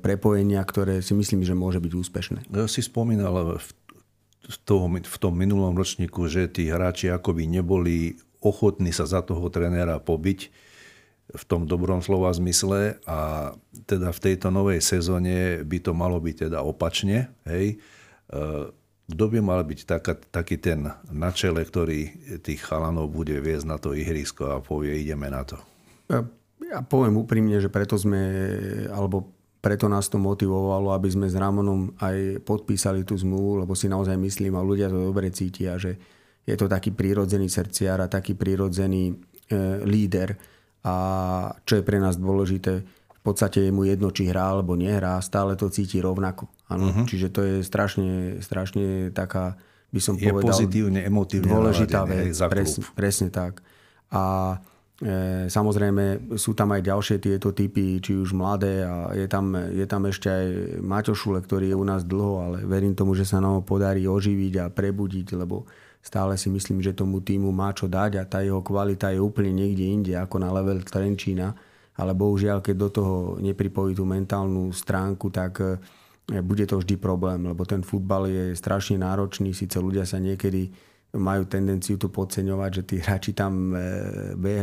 [0.00, 2.38] prepojenia, ktoré si myslím, že môže byť úspešné.
[2.48, 8.92] Ja si spomínal v, toho, v tom minulom ročníku, že tí hráči akoby neboli ochotní
[8.92, 10.52] sa za toho trenéra pobiť
[11.24, 13.52] v tom dobrom slova zmysle a
[13.88, 17.32] teda v tejto novej sezóne by to malo byť teda opačne.
[17.48, 17.80] Hej.
[18.28, 18.36] E,
[19.08, 22.12] kto by mal byť taká, taký ten na čele, ktorý
[22.44, 25.56] tých chalanov bude viesť na to ihrisko a povie, ideme na to?
[26.70, 28.20] Ja poviem úprimne, že preto sme,
[28.88, 33.88] alebo preto nás to motivovalo, aby sme s Ramonom aj podpísali tú zmluvu, lebo si
[33.88, 35.96] naozaj myslím a ľudia to dobre cítia, že
[36.44, 39.14] je to taký prírodzený srdciar a taký prírodzený e,
[39.88, 40.36] líder.
[40.84, 40.94] A
[41.64, 45.56] čo je pre nás dôležité, v podstate je mu jedno, či hrá alebo nehrá, stále
[45.56, 46.44] to cíti rovnako.
[46.68, 46.92] Ano?
[46.92, 47.08] Uh-huh.
[47.08, 49.56] Čiže to je strašne, strašne taká,
[49.88, 52.36] by som je povedal, pozitívne, emotívne dôležitá vec.
[52.36, 53.64] Presne, presne tak.
[54.12, 54.60] A
[55.50, 60.06] samozrejme sú tam aj ďalšie tieto typy, či už mladé a je tam, je tam
[60.06, 60.46] ešte aj
[60.86, 64.54] Maťo Šule, ktorý je u nás dlho, ale verím tomu, že sa nám podarí oživiť
[64.62, 65.66] a prebudiť, lebo
[65.98, 69.50] stále si myslím, že tomu týmu má čo dať a tá jeho kvalita je úplne
[69.50, 71.58] niekde inde ako na level Trenčína,
[71.98, 75.74] ale bohužiaľ, keď do toho nepripojí tú mentálnu stránku, tak e,
[76.38, 80.70] bude to vždy problém, lebo ten futbal je strašne náročný, síce ľudia sa niekedy
[81.14, 83.78] majú tendenciu tu podceňovať, že tí hráči tam e,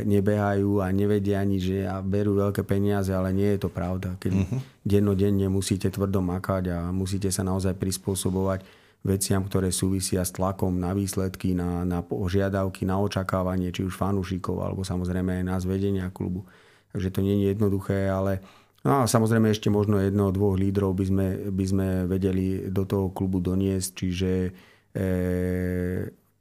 [0.03, 4.19] nebehajú a nevedia ani, že a berú veľké peniaze, ale nie je to pravda.
[4.19, 4.59] Keď uh-huh.
[4.83, 8.67] dennodenne musíte tvrdo makať a musíte sa naozaj prispôsobovať
[9.01, 14.61] veciam, ktoré súvisia s tlakom na výsledky, na, na požiadavky, na očakávanie, či už fanúšikov,
[14.61, 16.45] alebo samozrejme aj nás vedenia klubu.
[16.93, 18.43] Takže to nie je jednoduché, ale
[18.81, 23.13] No a samozrejme ešte možno jedno, dvoch lídrov by sme, by sme vedeli do toho
[23.13, 24.31] klubu doniesť, čiže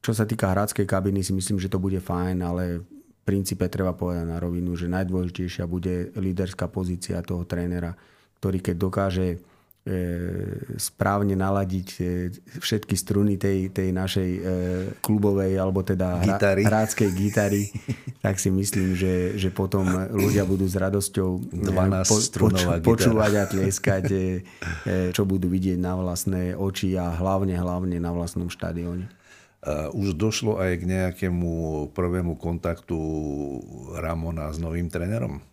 [0.01, 3.93] čo sa týka hráckej kabiny, si myslím, že to bude fajn, ale v princípe treba
[3.93, 7.95] povedať na rovinu, že najdôležitejšia bude líderská pozícia toho trénera,
[8.41, 9.29] ktorý keď dokáže
[9.81, 9.97] E,
[10.77, 12.29] správne naladiť e,
[12.61, 14.41] všetky struny tej, tej našej e,
[15.01, 16.69] klubovej alebo teda gitary.
[16.69, 17.73] hráckej gitary,
[18.25, 23.45] tak si myslím, že, že potom ľudia budú s radosťou 12 po, poč, počúvať a
[23.57, 24.05] tlieskať,
[25.17, 29.09] čo budú vidieť na vlastné oči a hlavne, hlavne na vlastnom štadióne.
[29.93, 31.53] Už došlo aj k nejakému
[31.93, 32.97] prvému kontaktu
[34.01, 35.45] Ramona s novým trénerom?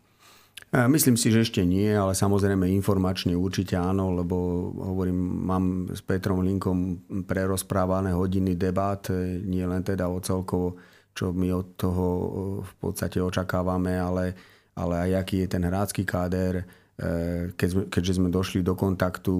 [0.67, 4.35] E, myslím si, že ešte nie, ale samozrejme informačne určite áno, lebo
[4.75, 5.15] hovorím,
[5.47, 10.75] mám s Petrom Linkom prerozprávané hodiny debát, e, nie len teda o celkovo,
[11.15, 12.05] čo my od toho
[12.67, 14.35] v podstate očakávame, ale,
[14.75, 16.67] ale aj aký je ten hrácky káder,
[17.53, 19.33] keď, keďže sme došli do kontaktu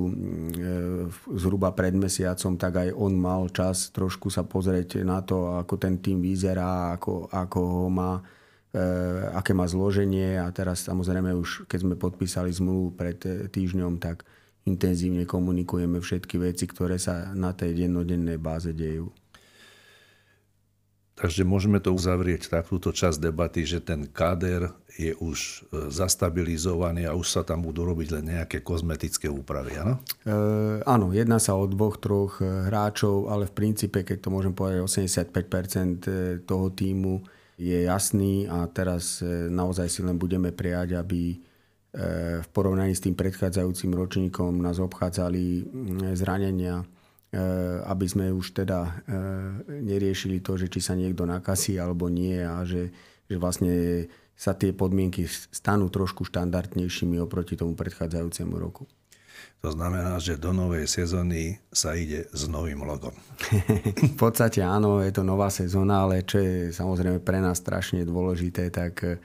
[1.33, 5.97] zhruba pred mesiacom, tak aj on mal čas trošku sa pozrieť na to, ako ten
[5.97, 8.21] tým vyzerá, ako, ako ho má
[8.67, 8.83] E,
[9.31, 13.15] aké má zloženie a teraz samozrejme už keď sme podpísali zmluvu pred
[13.47, 14.27] týždňom, tak
[14.67, 19.07] intenzívne komunikujeme všetky veci, ktoré sa na tej dennodennej báze dejú.
[21.17, 25.37] Takže môžeme to uzavrieť takúto časť debaty, že ten káder je už
[25.73, 29.97] e, zastabilizovaný a už sa tam budú robiť len nejaké kozmetické úpravy, áno?
[30.25, 30.33] E,
[30.85, 36.45] áno, jedná sa o dvoch, troch hráčov, ale v princípe, keď to môžem povedať, 85%
[36.45, 37.25] toho týmu
[37.57, 41.37] je jasný a teraz e, naozaj si len budeme prijať, aby e,
[42.45, 45.65] v porovnaní s tým predchádzajúcim ročníkom nás obchádzali
[46.13, 46.96] zranenia, e,
[47.83, 49.03] aby sme už teda
[49.67, 52.89] neriešili to, že či sa niekto nakasí alebo nie a že,
[53.27, 54.07] že vlastne
[54.37, 58.85] sa tie podmienky stanú trošku štandardnejšími oproti tomu predchádzajúcemu roku.
[59.65, 63.13] To znamená, že do novej sezóny sa ide s novým logom.
[64.13, 68.69] v podstate áno, je to nová sezóna, ale čo je samozrejme pre nás strašne dôležité,
[68.69, 69.17] tak e,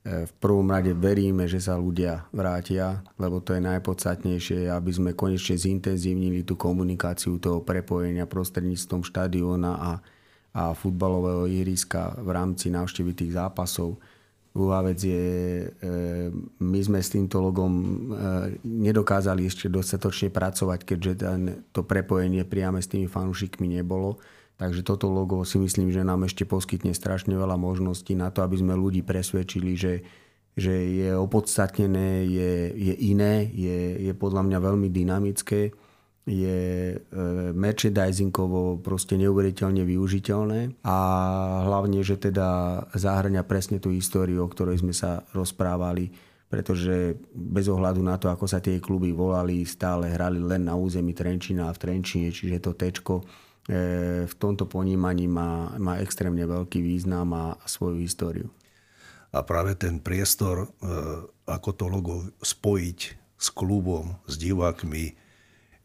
[0.00, 5.60] v prvom rade veríme, že sa ľudia vrátia, lebo to je najpodstatnejšie, aby sme konečne
[5.60, 9.92] zintenzívnili tú komunikáciu toho prepojenia prostredníctvom štadióna a,
[10.56, 14.00] a futbalového ihriska v rámci návštevy tých zápasov
[14.50, 15.90] Druhá vec je, e,
[16.58, 17.86] my sme s týmto logom e,
[18.66, 21.12] nedokázali ešte dostatočne pracovať, keďže
[21.70, 24.18] to prepojenie priame s tými fanúšikmi nebolo.
[24.60, 28.60] Takže toto logo si myslím, že nám ešte poskytne strašne veľa možností na to, aby
[28.60, 30.04] sme ľudí presvedčili, že,
[30.52, 35.72] že je opodstatnené, je, je iné, je, je podľa mňa veľmi dynamické
[36.28, 36.60] je
[36.92, 36.96] e,
[37.56, 40.98] merchandisingovo proste neuveriteľne využiteľné a
[41.64, 46.12] hlavne, že teda zahrňa presne tú históriu, o ktorej sme sa rozprávali,
[46.46, 51.16] pretože bez ohľadu na to, ako sa tie kluby volali, stále hrali len na území
[51.16, 53.24] Trenčina a v Trenčine, čiže to tečko
[54.26, 58.48] v tomto ponímaní má, má extrémne veľký význam a svoju históriu.
[59.30, 60.68] A práve ten priestor, e,
[61.46, 63.00] ako to logo spojiť
[63.38, 65.14] s klubom, s divákmi,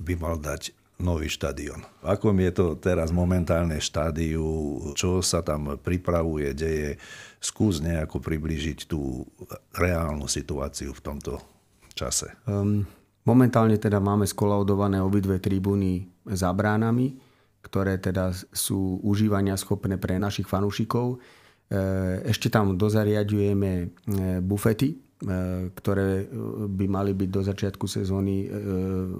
[0.01, 1.83] by mal dať nový štadión.
[2.01, 4.43] V akom je to teraz momentálne štádiu,
[4.95, 6.95] čo sa tam pripravuje, deje,
[7.43, 9.27] skús nejako približiť tú
[9.75, 11.33] reálnu situáciu v tomto
[11.91, 12.31] čase.
[12.47, 12.87] Um,
[13.27, 17.19] momentálne teda máme skolaudované obidve tribúny za bránami,
[17.65, 21.17] ktoré teda sú užívania schopné pre našich fanúšikov.
[21.17, 23.85] E, ešte tam dozariadujeme e,
[24.45, 24.97] bufety, e,
[25.73, 26.29] ktoré
[26.69, 28.45] by mali byť do začiatku sezóny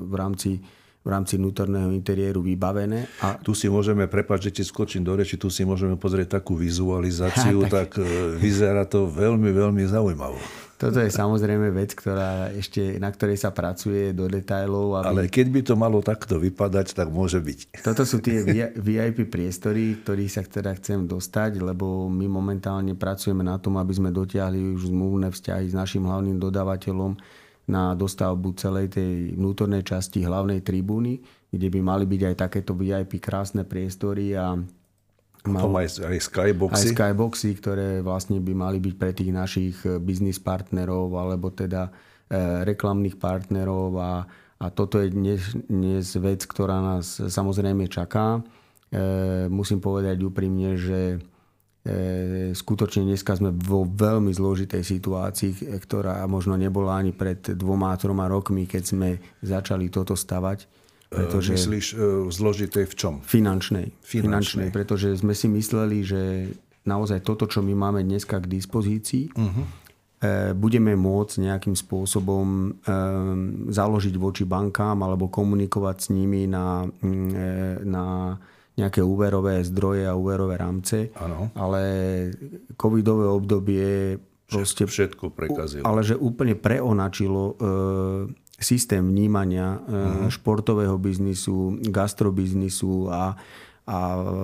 [0.06, 0.62] v rámci
[1.06, 3.06] v rámci vnútorného interiéru vybavené.
[3.22, 3.38] A...
[3.38, 7.62] Tu si môžeme, prepáč, že ti skočím do reči, tu si môžeme pozrieť takú vizualizáciu,
[7.62, 8.02] ha, tak...
[8.02, 8.10] tak
[8.42, 10.65] vyzerá to veľmi, veľmi zaujímavo.
[10.76, 15.00] Toto je samozrejme vec, ktorá ešte, na ktorej sa pracuje do detajlov.
[15.00, 15.08] Aby...
[15.08, 17.80] Ale keď by to malo takto vypadať, tak môže byť.
[17.80, 18.44] Toto sú tie
[18.76, 24.12] VIP priestory, ktorých sa teda chcem dostať, lebo my momentálne pracujeme na tom, aby sme
[24.12, 27.16] dotiahli už zmluvné vzťahy s našim hlavným dodávateľom,
[27.66, 31.18] na dostavbu celej tej vnútornej časti hlavnej tribúny,
[31.50, 34.54] kde by mali byť aj takéto VIP krásne priestory a
[35.48, 36.76] mal, aj, aj skyboxy.
[36.76, 41.90] Aj skyboxy, ktoré vlastne by mali byť pre tých našich eh, biznis partnerov alebo teda
[41.90, 41.92] e,
[42.66, 44.26] reklamných partnerov a,
[44.62, 48.42] a toto je dnes, dnes vec, ktorá nás samozrejme čaká.
[48.90, 51.22] E, musím povedať úprimne, že
[51.86, 58.26] E, skutočne dneska sme vo veľmi zložitej situácii, ktorá možno nebola ani pred dvoma, troma
[58.26, 59.10] rokmi, keď sme
[59.46, 60.66] začali toto stavať.
[61.16, 61.96] Pretože Myslíš e,
[62.30, 63.14] zložitej v čom?
[63.24, 63.96] Finančnej.
[64.04, 64.24] Finančnej.
[64.28, 66.22] Finančnej, pretože sme si mysleli, že
[66.86, 69.66] naozaj toto, čo my máme dneska k dispozícii, uh-huh.
[70.54, 72.78] budeme môcť nejakým spôsobom
[73.74, 76.86] založiť voči bankám alebo komunikovať s nimi na,
[77.82, 78.38] na
[78.76, 81.10] nejaké úverové zdroje a úverové rámce.
[81.16, 81.50] Ano.
[81.56, 81.82] Ale
[82.76, 84.84] covidové obdobie proste...
[84.84, 85.84] Všetko prekazilo.
[85.88, 87.54] Ale že úplne preonačilo e,
[88.56, 90.32] systém vnímania uh-huh.
[90.32, 93.36] športového biznisu, gastrobiznisu a,
[93.84, 93.98] a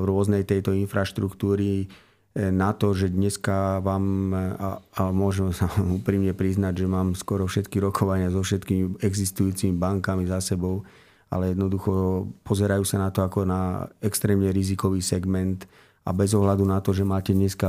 [0.04, 1.88] rôznej tejto infraštruktúry
[2.32, 5.68] E, na to, že dneska vám, e, a, a môžem sa
[6.00, 10.88] úprimne priznať, že mám skoro všetky rokovania so všetkými existujúcimi bankami za sebou,
[11.28, 15.68] ale jednoducho pozerajú sa na to ako na extrémne rizikový segment
[16.08, 17.68] a bez ohľadu na to, že máte dneska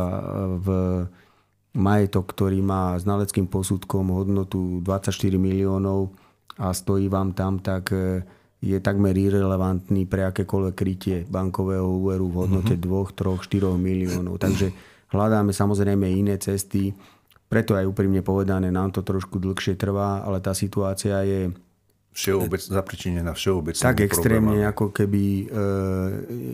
[0.62, 0.66] v
[1.74, 6.14] majetok, ktorý má znaleckým posudkom hodnotu 24 miliónov
[6.59, 7.92] a stojí vám tam, tak
[8.62, 13.42] je takmer irrelevantný pre akékoľvek krytie bankového úveru v hodnote mm-hmm.
[13.42, 14.38] 2, 3, 4 miliónov.
[14.38, 14.70] Takže
[15.11, 16.94] hľadáme samozrejme iné cesty.
[17.50, 21.50] Preto aj úprimne povedané, nám to trošku dlhšie trvá, ale tá situácia je
[22.14, 23.82] všeobec, zapričinená všeobecne.
[23.82, 25.44] Tak extrémne ako keby e,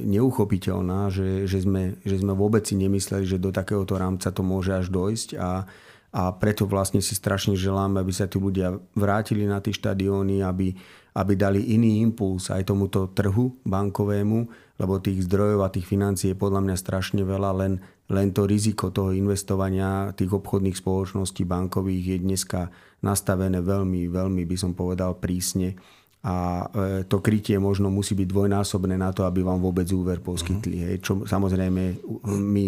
[0.09, 4.73] neuchopiteľná, že, že, sme, že sme vôbec si nemysleli, že do takéhoto rámca to môže
[4.75, 5.69] až dojsť a,
[6.09, 10.73] a preto vlastne si strašne želám, aby sa tí ľudia vrátili na tie štadióny, aby,
[11.13, 14.39] aby dali iný impuls aj tomuto trhu bankovému,
[14.81, 17.73] lebo tých zdrojov a tých financií je podľa mňa strašne veľa, len,
[18.09, 22.61] len to riziko toho investovania tých obchodných spoločností bankových je dneska
[23.05, 25.77] nastavené veľmi, veľmi by som povedal prísne
[26.19, 30.77] a e, to krytie možno musí byť dvojnásobné na to, aby vám vôbec úver poskytli.
[30.83, 30.85] Mm.
[30.91, 31.83] Hej, čo samozrejme
[32.27, 32.65] my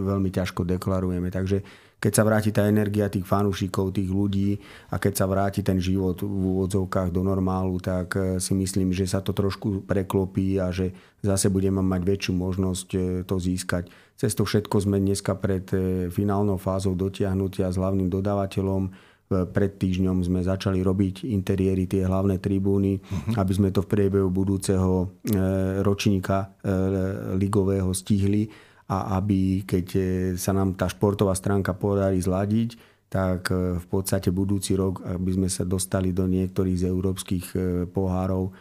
[0.00, 1.28] veľmi ťažko deklarujeme.
[1.28, 1.60] Takže
[2.04, 4.60] keď sa vráti tá energia tých fanúšikov, tých ľudí
[4.92, 9.08] a keď sa vráti ten život v úvodzovkách do normálu, tak eh, si myslím, že
[9.08, 10.92] sa to trošku preklopí a že
[11.24, 13.88] zase budeme mať väčšiu možnosť eh, to získať.
[14.14, 20.20] Cez to všetko sme dneska pred eh, finálnou fázou dotiahnutia s hlavným dodávateľom pred týždňom
[20.20, 23.40] sme začali robiť interiéry, tie hlavné tribúny, uh-huh.
[23.40, 25.16] aby sme to v priebehu budúceho
[25.80, 26.52] ročníka
[27.32, 28.52] ligového stihli
[28.84, 30.00] a aby keď e,
[30.36, 32.76] sa nám tá športová stránka podarí zladiť,
[33.08, 37.58] tak e, v podstate budúci rok, aby sme sa dostali do niektorých z európskych e,
[37.88, 38.52] pohárov,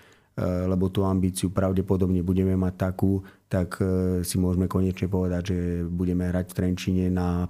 [0.42, 3.78] lebo tú ambíciu pravdepodobne budeme mať takú, tak
[4.26, 7.46] si môžeme konečne povedať, že budeme hrať v Trenčine na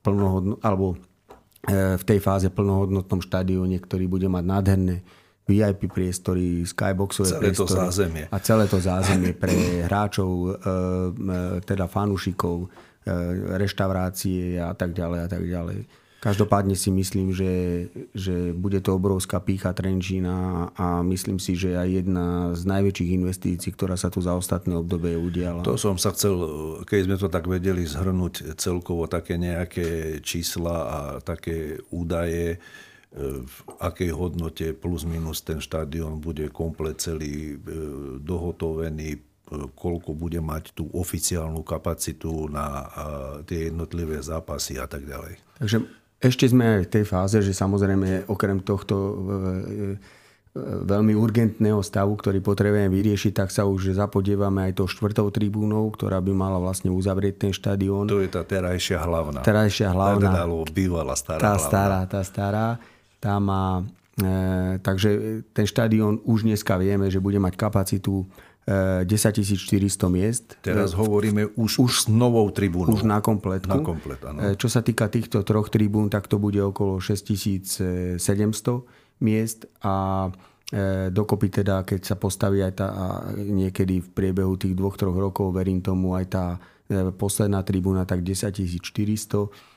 [0.00, 0.96] plnohodno, alebo
[1.68, 5.04] v tej fáze plnohodnotnom štadióne, ktorý bude mať nádherné
[5.44, 7.68] VIP priestory, skyboxové celé priestory.
[7.68, 8.24] to zázemie.
[8.32, 10.56] A celé to zázemie pre hráčov, e, e,
[11.60, 12.68] teda fanúšikov, e,
[13.60, 15.78] reštaurácie a tak ďalej a tak ďalej.
[16.24, 17.52] Každopádne si myslím, že,
[18.16, 22.26] že bude to obrovská pícha Trenčína a myslím si, že aj jedna
[22.56, 25.60] z najväčších investícií, ktorá sa tu za ostatné obdobie udiala.
[25.68, 26.32] To som sa chcel,
[26.88, 32.56] keď sme to tak vedeli zhrnúť celkovo také nejaké čísla a také údaje,
[33.22, 37.56] v akej hodnote plus minus ten štadión bude komplet celý e,
[38.18, 39.18] dohotovený, e,
[39.70, 42.90] koľko bude mať tú oficiálnu kapacitu na
[43.46, 45.38] tie jednotlivé zápasy a tak ďalej.
[45.62, 45.86] Takže
[46.18, 49.14] ešte sme aj v tej fáze, že samozrejme okrem tohto e,
[50.82, 56.22] veľmi urgentného stavu, ktorý potrebujeme vyriešiť, tak sa už zapodievame aj to štvrtou tribúnou, ktorá
[56.22, 58.06] by mala vlastne uzavrieť ten štadión.
[58.06, 59.42] To je tá terajšia hlavná.
[59.42, 60.30] Terajšia hlavná.
[60.30, 61.66] Tá, bývala stará tá hlavná.
[61.66, 62.66] stará, tá stará.
[63.24, 63.80] Tá má,
[64.20, 68.28] e, takže ten štadión už dneska vieme, že bude mať kapacitu
[68.68, 70.44] 10 e, 400 miest.
[70.60, 72.92] Teraz e, hovoríme už, už s novou tribúnou.
[72.92, 73.72] Už na kompletku.
[73.72, 74.40] Na komplet, áno.
[74.40, 78.20] E, čo sa týka týchto troch tribún, tak to bude okolo 6700
[79.24, 80.28] miest a
[81.12, 82.88] dokopy teda, keď sa postaví aj tá
[83.36, 86.44] niekedy v priebehu tých dvoch, troch rokov, verím tomu, aj tá
[87.14, 88.50] posledná tribúna, tak 10
[88.82, 89.73] 400 E,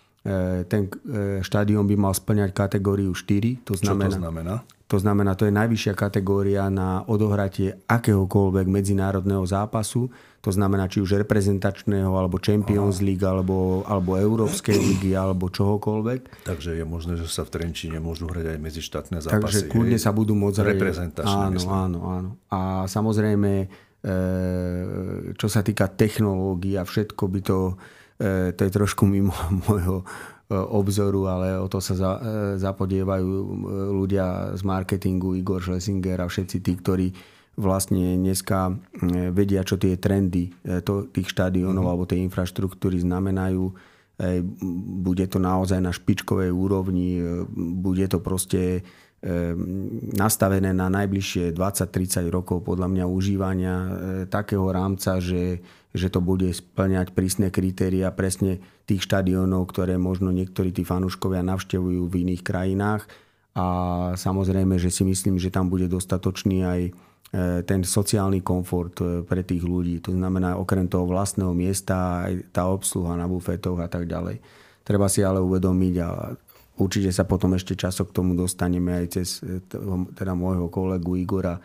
[0.68, 3.64] ten e, štádion by mal splňať kategóriu 4.
[3.64, 4.56] To znamená, Čo to znamená?
[4.88, 10.08] To znamená, to je najvyššia kategória na odohratie akéhokoľvek medzinárodného zápasu.
[10.40, 16.48] To znamená, či už reprezentačného, alebo Champions League, alebo, alebo Európskej ligy, alebo čohokoľvek.
[16.48, 19.44] Takže je možné, že sa v Trenčine môžu hrať aj medzištátne zápasy.
[19.44, 20.76] Takže kľudne sa budú môcť hrať.
[20.80, 21.76] Reprezentačné, áno, myslím.
[21.76, 22.30] áno, áno.
[22.48, 24.16] A samozrejme, e,
[25.36, 29.34] čo sa týka technológií a všetko by to E, to je trošku mimo
[29.70, 30.06] môjho e,
[30.54, 32.22] obzoru, ale o to sa za, e,
[32.58, 33.30] zapodievajú
[33.94, 37.08] ľudia z marketingu, Igor Schlesinger a všetci tí, ktorí
[37.58, 38.70] vlastne dneska
[39.34, 40.54] vedia, čo tie trendy
[40.86, 41.90] to, tých štadionov mm-hmm.
[41.90, 43.74] alebo tej infraštruktúry znamenajú.
[45.02, 47.18] Bude to naozaj na špičkovej úrovni,
[47.58, 48.86] bude to proste
[50.22, 53.76] nastavené na najbližšie 20-30 rokov podľa mňa užívania
[54.30, 55.58] takého rámca, že
[55.96, 62.08] že to bude splňať prísne kritéria presne tých štadiónov, ktoré možno niektorí tí fanúškovia navštevujú
[62.08, 63.04] v iných krajinách.
[63.58, 63.66] a
[64.14, 66.92] samozrejme, že si myslím, že tam bude dostatočný aj e,
[67.66, 69.98] ten sociálny komfort e, pre tých ľudí.
[70.06, 74.38] To znamená, okrem toho vlastného miesta, aj tá obsluha na bufetoch a tak ďalej.
[74.86, 76.38] Treba si ale uvedomiť a
[76.78, 79.58] určite sa potom ešte časo k tomu dostaneme aj cez e,
[80.14, 81.58] teda môjho kolegu Igora,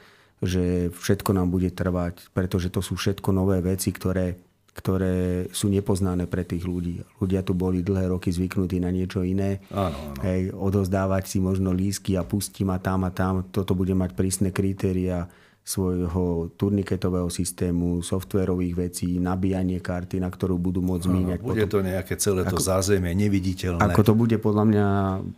[0.42, 4.36] že všetko nám bude trvať, pretože to sú všetko nové veci, ktoré
[4.72, 7.04] ktoré sú nepoznané pre tých ľudí.
[7.20, 9.60] Ľudia tu boli dlhé roky zvyknutí na niečo iné.
[9.68, 10.20] Áno, áno.
[10.24, 13.44] Hej, odozdávať si možno lísky a pustím ma tam a tam.
[13.52, 15.28] Toto bude mať prísne kritéria
[15.62, 21.38] svojho turniketového systému, softverových vecí, nabíjanie karty, na ktorú budú môcť míňať.
[21.38, 23.78] Bude potom, to nejaké celé to ako, zázemie, neviditeľné.
[23.78, 24.86] Ako to bude podľa mňa,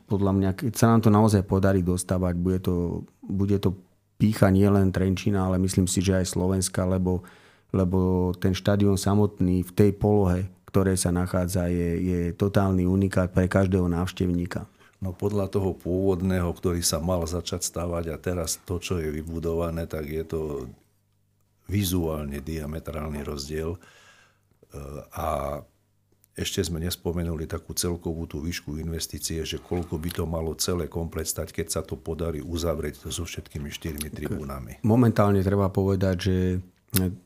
[0.09, 3.77] podľa mňa, keď sa nám to naozaj podarí dostávať, bude to, bude to
[4.17, 7.27] pícha nielen Trenčina, ale myslím si, že aj Slovenska, lebo
[7.75, 13.51] lebo ten štadión samotný v tej polohe, ktoré sa nachádza, je, je totálny unikát pre
[13.51, 14.71] každého návštevníka.
[15.03, 19.91] No podľa toho pôvodného, ktorý sa mal začať stavať a teraz to, čo je vybudované,
[19.91, 20.41] tak je to
[21.67, 23.75] vizuálne diametrálny rozdiel.
[23.75, 23.79] E,
[25.13, 25.61] a
[26.35, 31.31] ešte sme nespomenuli takú celkovú tú výšku investície, že koľko by to malo celé komplet
[31.31, 34.83] stať, keď sa to podarí uzavrieť so všetkými štyrmi tribúnami.
[34.83, 36.37] Momentálne treba povedať, že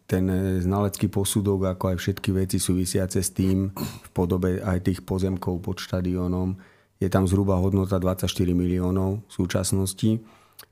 [0.09, 0.25] ten
[0.61, 5.77] znalecký posudok, ako aj všetky veci súvisiace s tým v podobe aj tých pozemkov pod
[5.81, 6.57] štadiónom,
[6.99, 10.19] je tam zhruba hodnota 24 miliónov v súčasnosti.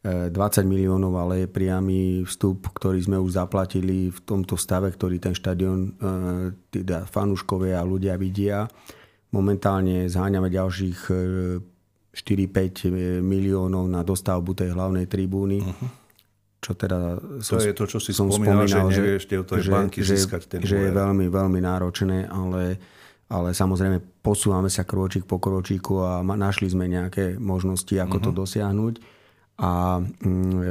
[0.03, 5.18] 20 e, miliónov ale je priamy vstup, ktorý sme už zaplatili v tomto stave, ktorý
[5.18, 6.12] ten štadión, e,
[6.70, 8.66] teda fanúškovia a ľudia vidia.
[9.34, 10.99] Momentálne zháňame ďalších
[12.14, 15.62] 4-5 e, miliónov na dostavbu tej hlavnej tribúny.
[15.62, 16.05] Uh-huh
[16.57, 19.62] čo teda som, to je to, čo si som spomínal, spomínal že nevieš od tej
[19.70, 22.82] banky že, získať ten Že je veľmi, veľmi náročné, ale,
[23.30, 28.26] ale samozrejme posúvame sa krôčik po kročíku a našli sme nejaké možnosti, ako uh-huh.
[28.26, 28.39] to mhm.
[28.43, 28.95] dosiahnuť.
[29.57, 30.64] A mm, e,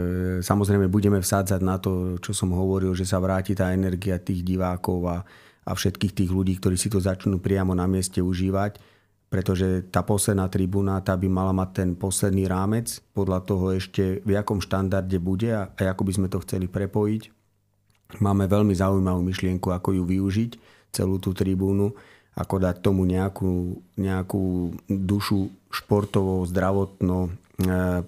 [0.45, 4.99] samozrejme budeme vsádzať na to, čo som hovoril, že sa vráti tá energia tých divákov
[5.09, 5.17] a,
[5.65, 8.95] a všetkých tých ľudí, ktorí si to začnú priamo na mieste užívať
[9.35, 14.31] pretože tá posledná tribúna tá by mala mať ten posledný rámec, podľa toho ešte v
[14.37, 17.35] akom štandarde bude a, a ako by sme to chceli prepojiť.
[18.21, 20.51] Máme veľmi zaujímavú myšlienku, ako ju využiť,
[20.95, 21.91] celú tú tribúnu,
[22.37, 27.35] ako dať tomu nejakú, nejakú dušu športovo, zdravotno,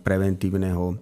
[0.04, 0.96] preventívneho e,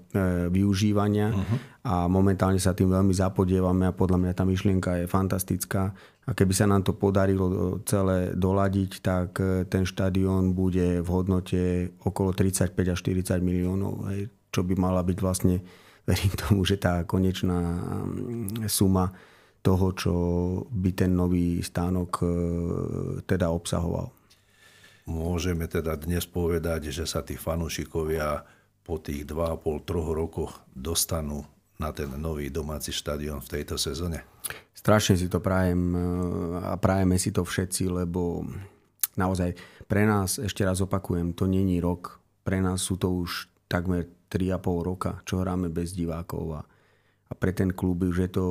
[0.53, 1.57] využívania uh-huh.
[1.81, 6.53] a momentálne sa tým veľmi zapodievame a podľa mňa tá myšlienka je fantastická a keby
[6.53, 7.55] sa nám to podarilo e,
[7.89, 11.61] celé doladiť, tak e, ten štadión bude v hodnote
[12.05, 14.13] okolo 35 až 40 miliónov,
[14.49, 15.61] čo by mala byť vlastne,
[16.09, 19.09] verím tomu, že tá konečná mm, suma
[19.65, 20.13] toho, čo
[20.69, 22.27] by ten nový stánok e,
[23.25, 24.13] teda obsahoval.
[25.05, 28.41] Môžeme teda dnes povedať, že sa tí fanúšikovia
[28.81, 31.45] po tých 2,5-3 rokoch dostanú
[31.77, 34.25] na ten nový domáci štadión v tejto sezóne?
[34.73, 35.99] Strašne si to prajem e,
[36.61, 38.45] a prajeme si to všetci, lebo
[39.17, 42.21] naozaj pre nás, ešte raz opakujem, to není rok.
[42.45, 46.61] Pre nás sú to už takmer 3,5 roka, čo hráme bez divákov a,
[47.29, 48.45] a pre ten klub už je to...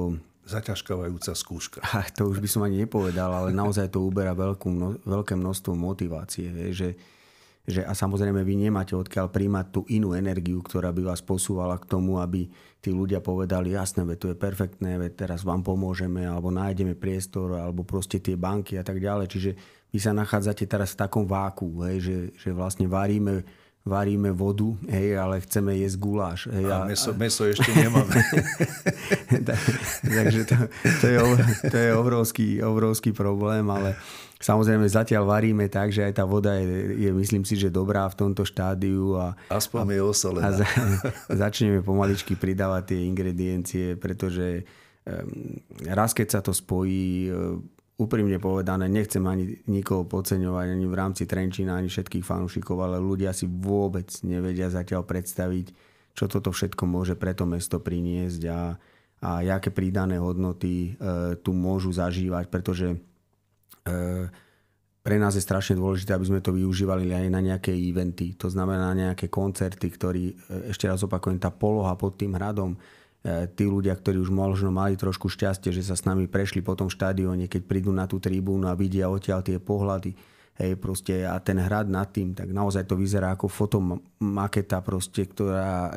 [0.44, 1.80] Zaťažkávajúca skúška.
[1.96, 6.52] A to už by som ani nepovedal, ale naozaj to uberá veľkú, veľké množstvo motivácie.
[6.68, 6.88] Že,
[7.64, 11.88] že, a samozrejme vy nemáte odkiaľ príjmať tú inú energiu, ktorá by vás posúvala k
[11.88, 12.44] tomu, aby
[12.84, 17.80] tí ľudia povedali, jasné, to je perfektné, veď teraz vám pomôžeme, alebo nájdeme priestor, alebo
[17.80, 19.26] proste tie banky a tak ďalej.
[19.32, 19.50] Čiže
[19.88, 25.20] vy sa nachádzate teraz v takom váku, hej, že, že vlastne varíme varíme vodu, hej,
[25.20, 26.40] ale chceme jesť guláš.
[26.48, 28.16] Hej, a, a meso, meso ešte nemáme.
[30.16, 30.56] Takže to,
[31.04, 31.18] to, je,
[31.68, 33.92] to je obrovský, obrovský problém, ale
[34.40, 38.24] samozrejme zatiaľ varíme tak, že aj tá voda je, je myslím si, že dobrá v
[38.24, 39.20] tomto štádiu.
[39.20, 40.48] A, Aspoň je osolená.
[40.48, 40.68] A za,
[41.44, 44.64] začneme pomaličky pridávať tie ingrediencie, pretože
[45.84, 47.28] raz keď sa to spojí,
[47.94, 53.30] úprimne povedané, nechcem ani nikoho podceňovať, ani v rámci Trenčína, ani všetkých fanúšikov, ale ľudia
[53.30, 55.66] si vôbec nevedia zatiaľ predstaviť,
[56.14, 58.74] čo toto všetko môže pre to mesto priniesť a,
[59.22, 62.98] a aké pridané hodnoty e, tu môžu zažívať, pretože e,
[65.04, 68.90] pre nás je strašne dôležité, aby sme to využívali aj na nejaké eventy, to znamená
[68.94, 70.34] nejaké koncerty, ktorý, e,
[70.74, 72.74] ešte raz opakujem, tá poloha pod tým hradom,
[73.24, 76.92] tí ľudia, ktorí už možno mali trošku šťastie, že sa s nami prešli po tom
[76.92, 80.12] štadióne, keď prídu na tú tribúnu a vidia odtiaľ tie pohľady,
[80.60, 85.96] hej, proste a ten hrad nad tým, tak naozaj to vyzerá ako fotomaketa proste, ktorá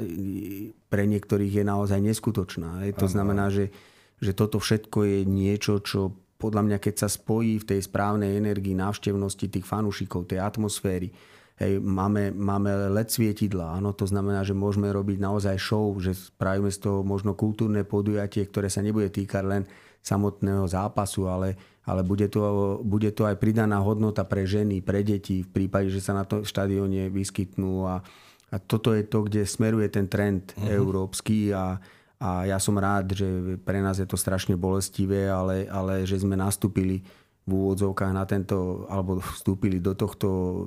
[0.88, 2.88] pre niektorých je naozaj neskutočná.
[2.88, 2.96] Hej.
[2.96, 3.76] To znamená, že,
[4.24, 8.78] že toto všetko je niečo, čo podľa mňa, keď sa spojí v tej správnej energii
[8.78, 11.12] návštevnosti tých fanúšikov, tej atmosféry,
[11.58, 16.70] Hej, máme, máme LED svietidla, áno, to znamená, že môžeme robiť naozaj show, že spravíme
[16.70, 19.64] z toho možno kultúrne podujatie, ktoré sa nebude týkať len
[20.06, 22.40] samotného zápasu, ale, ale bude, to,
[22.86, 26.46] bude to aj pridaná hodnota pre ženy, pre deti v prípade, že sa na tom
[26.46, 28.06] štadióne vyskytnú a,
[28.54, 30.70] a toto je to, kde smeruje ten trend uh-huh.
[30.70, 31.82] európsky a,
[32.22, 36.38] a ja som rád, že pre nás je to strašne bolestivé, ale, ale že sme
[36.38, 37.02] nastúpili
[37.48, 40.64] v úvodzovkách na tento, alebo vstúpili do tohto,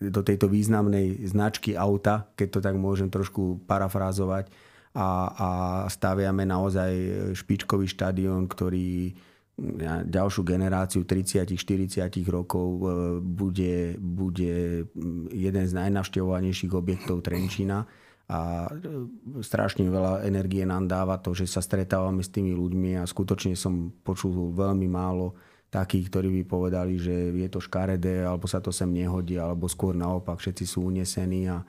[0.00, 4.48] do tejto významnej značky auta, keď to tak môžem trošku parafrázovať
[4.96, 5.48] a, a
[5.92, 6.90] staviame naozaj
[7.36, 9.12] špičkový štadión, ktorý
[10.08, 12.00] ďalšiu generáciu 30-40
[12.32, 12.84] rokov e,
[13.20, 14.88] bude, bude
[15.30, 17.84] jeden z najnavštevovanejších objektov Trenčína.
[18.30, 23.04] A e, strašne veľa energie nám dáva to, že sa stretávame s tými ľuďmi a
[23.04, 25.36] skutočne som počul veľmi málo
[25.70, 29.94] takých, ktorí by povedali, že je to škaredé, alebo sa to sem nehodí, alebo skôr
[29.94, 31.62] naopak, všetci sú unesení a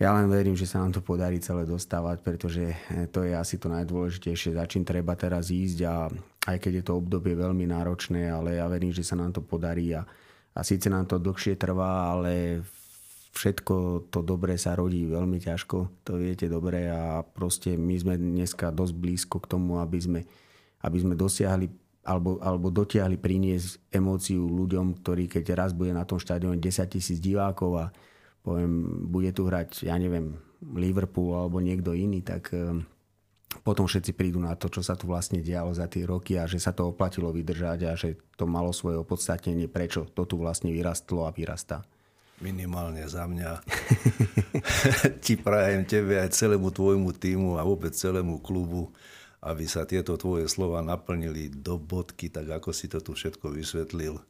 [0.00, 2.72] ja len verím, že sa nám to podarí celé dostávať, pretože
[3.12, 6.08] to je asi to najdôležitejšie, za čím treba teraz ísť a
[6.50, 9.92] aj keď je to obdobie veľmi náročné, ale ja verím, že sa nám to podarí
[9.92, 10.08] a,
[10.56, 12.64] a síce nám to dlhšie trvá, ale
[13.36, 18.72] všetko to dobré sa rodí veľmi ťažko, to viete dobre a proste my sme dneska
[18.72, 20.20] dosť blízko k tomu, aby sme,
[20.80, 21.68] aby sme dosiahli
[22.00, 27.20] alebo, alebo dotiahli priniesť emóciu ľuďom, ktorí keď raz bude na tom štadióne 10 tisíc
[27.20, 27.86] divákov a
[28.40, 32.80] poviem, bude tu hrať, ja neviem, Liverpool alebo niekto iný, tak eh,
[33.60, 36.62] potom všetci prídu na to, čo sa tu vlastne dialo za tie roky a že
[36.62, 41.28] sa to oplatilo vydržať a že to malo svoje opodstatnenie, prečo to tu vlastne vyrastlo
[41.28, 41.84] a vyrastá.
[42.40, 43.60] Minimálne za mňa.
[45.24, 48.88] Ti prajem tebe aj celému tvojmu týmu a vôbec celému klubu
[49.40, 54.20] aby sa tieto tvoje slova naplnili do bodky, tak ako si to tu všetko vysvetlil.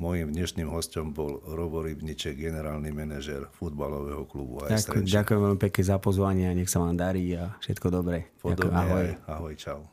[0.00, 5.82] Mojím dnešným hostom bol Robo Rybniček, generálny manažer futbalového klubu AS Ďakujem, ďakujem veľmi pekne
[5.84, 8.32] za pozvanie a nech sa vám darí a všetko dobré.
[8.40, 9.08] Podobne, ahoj.
[9.28, 9.91] ahoj, čau.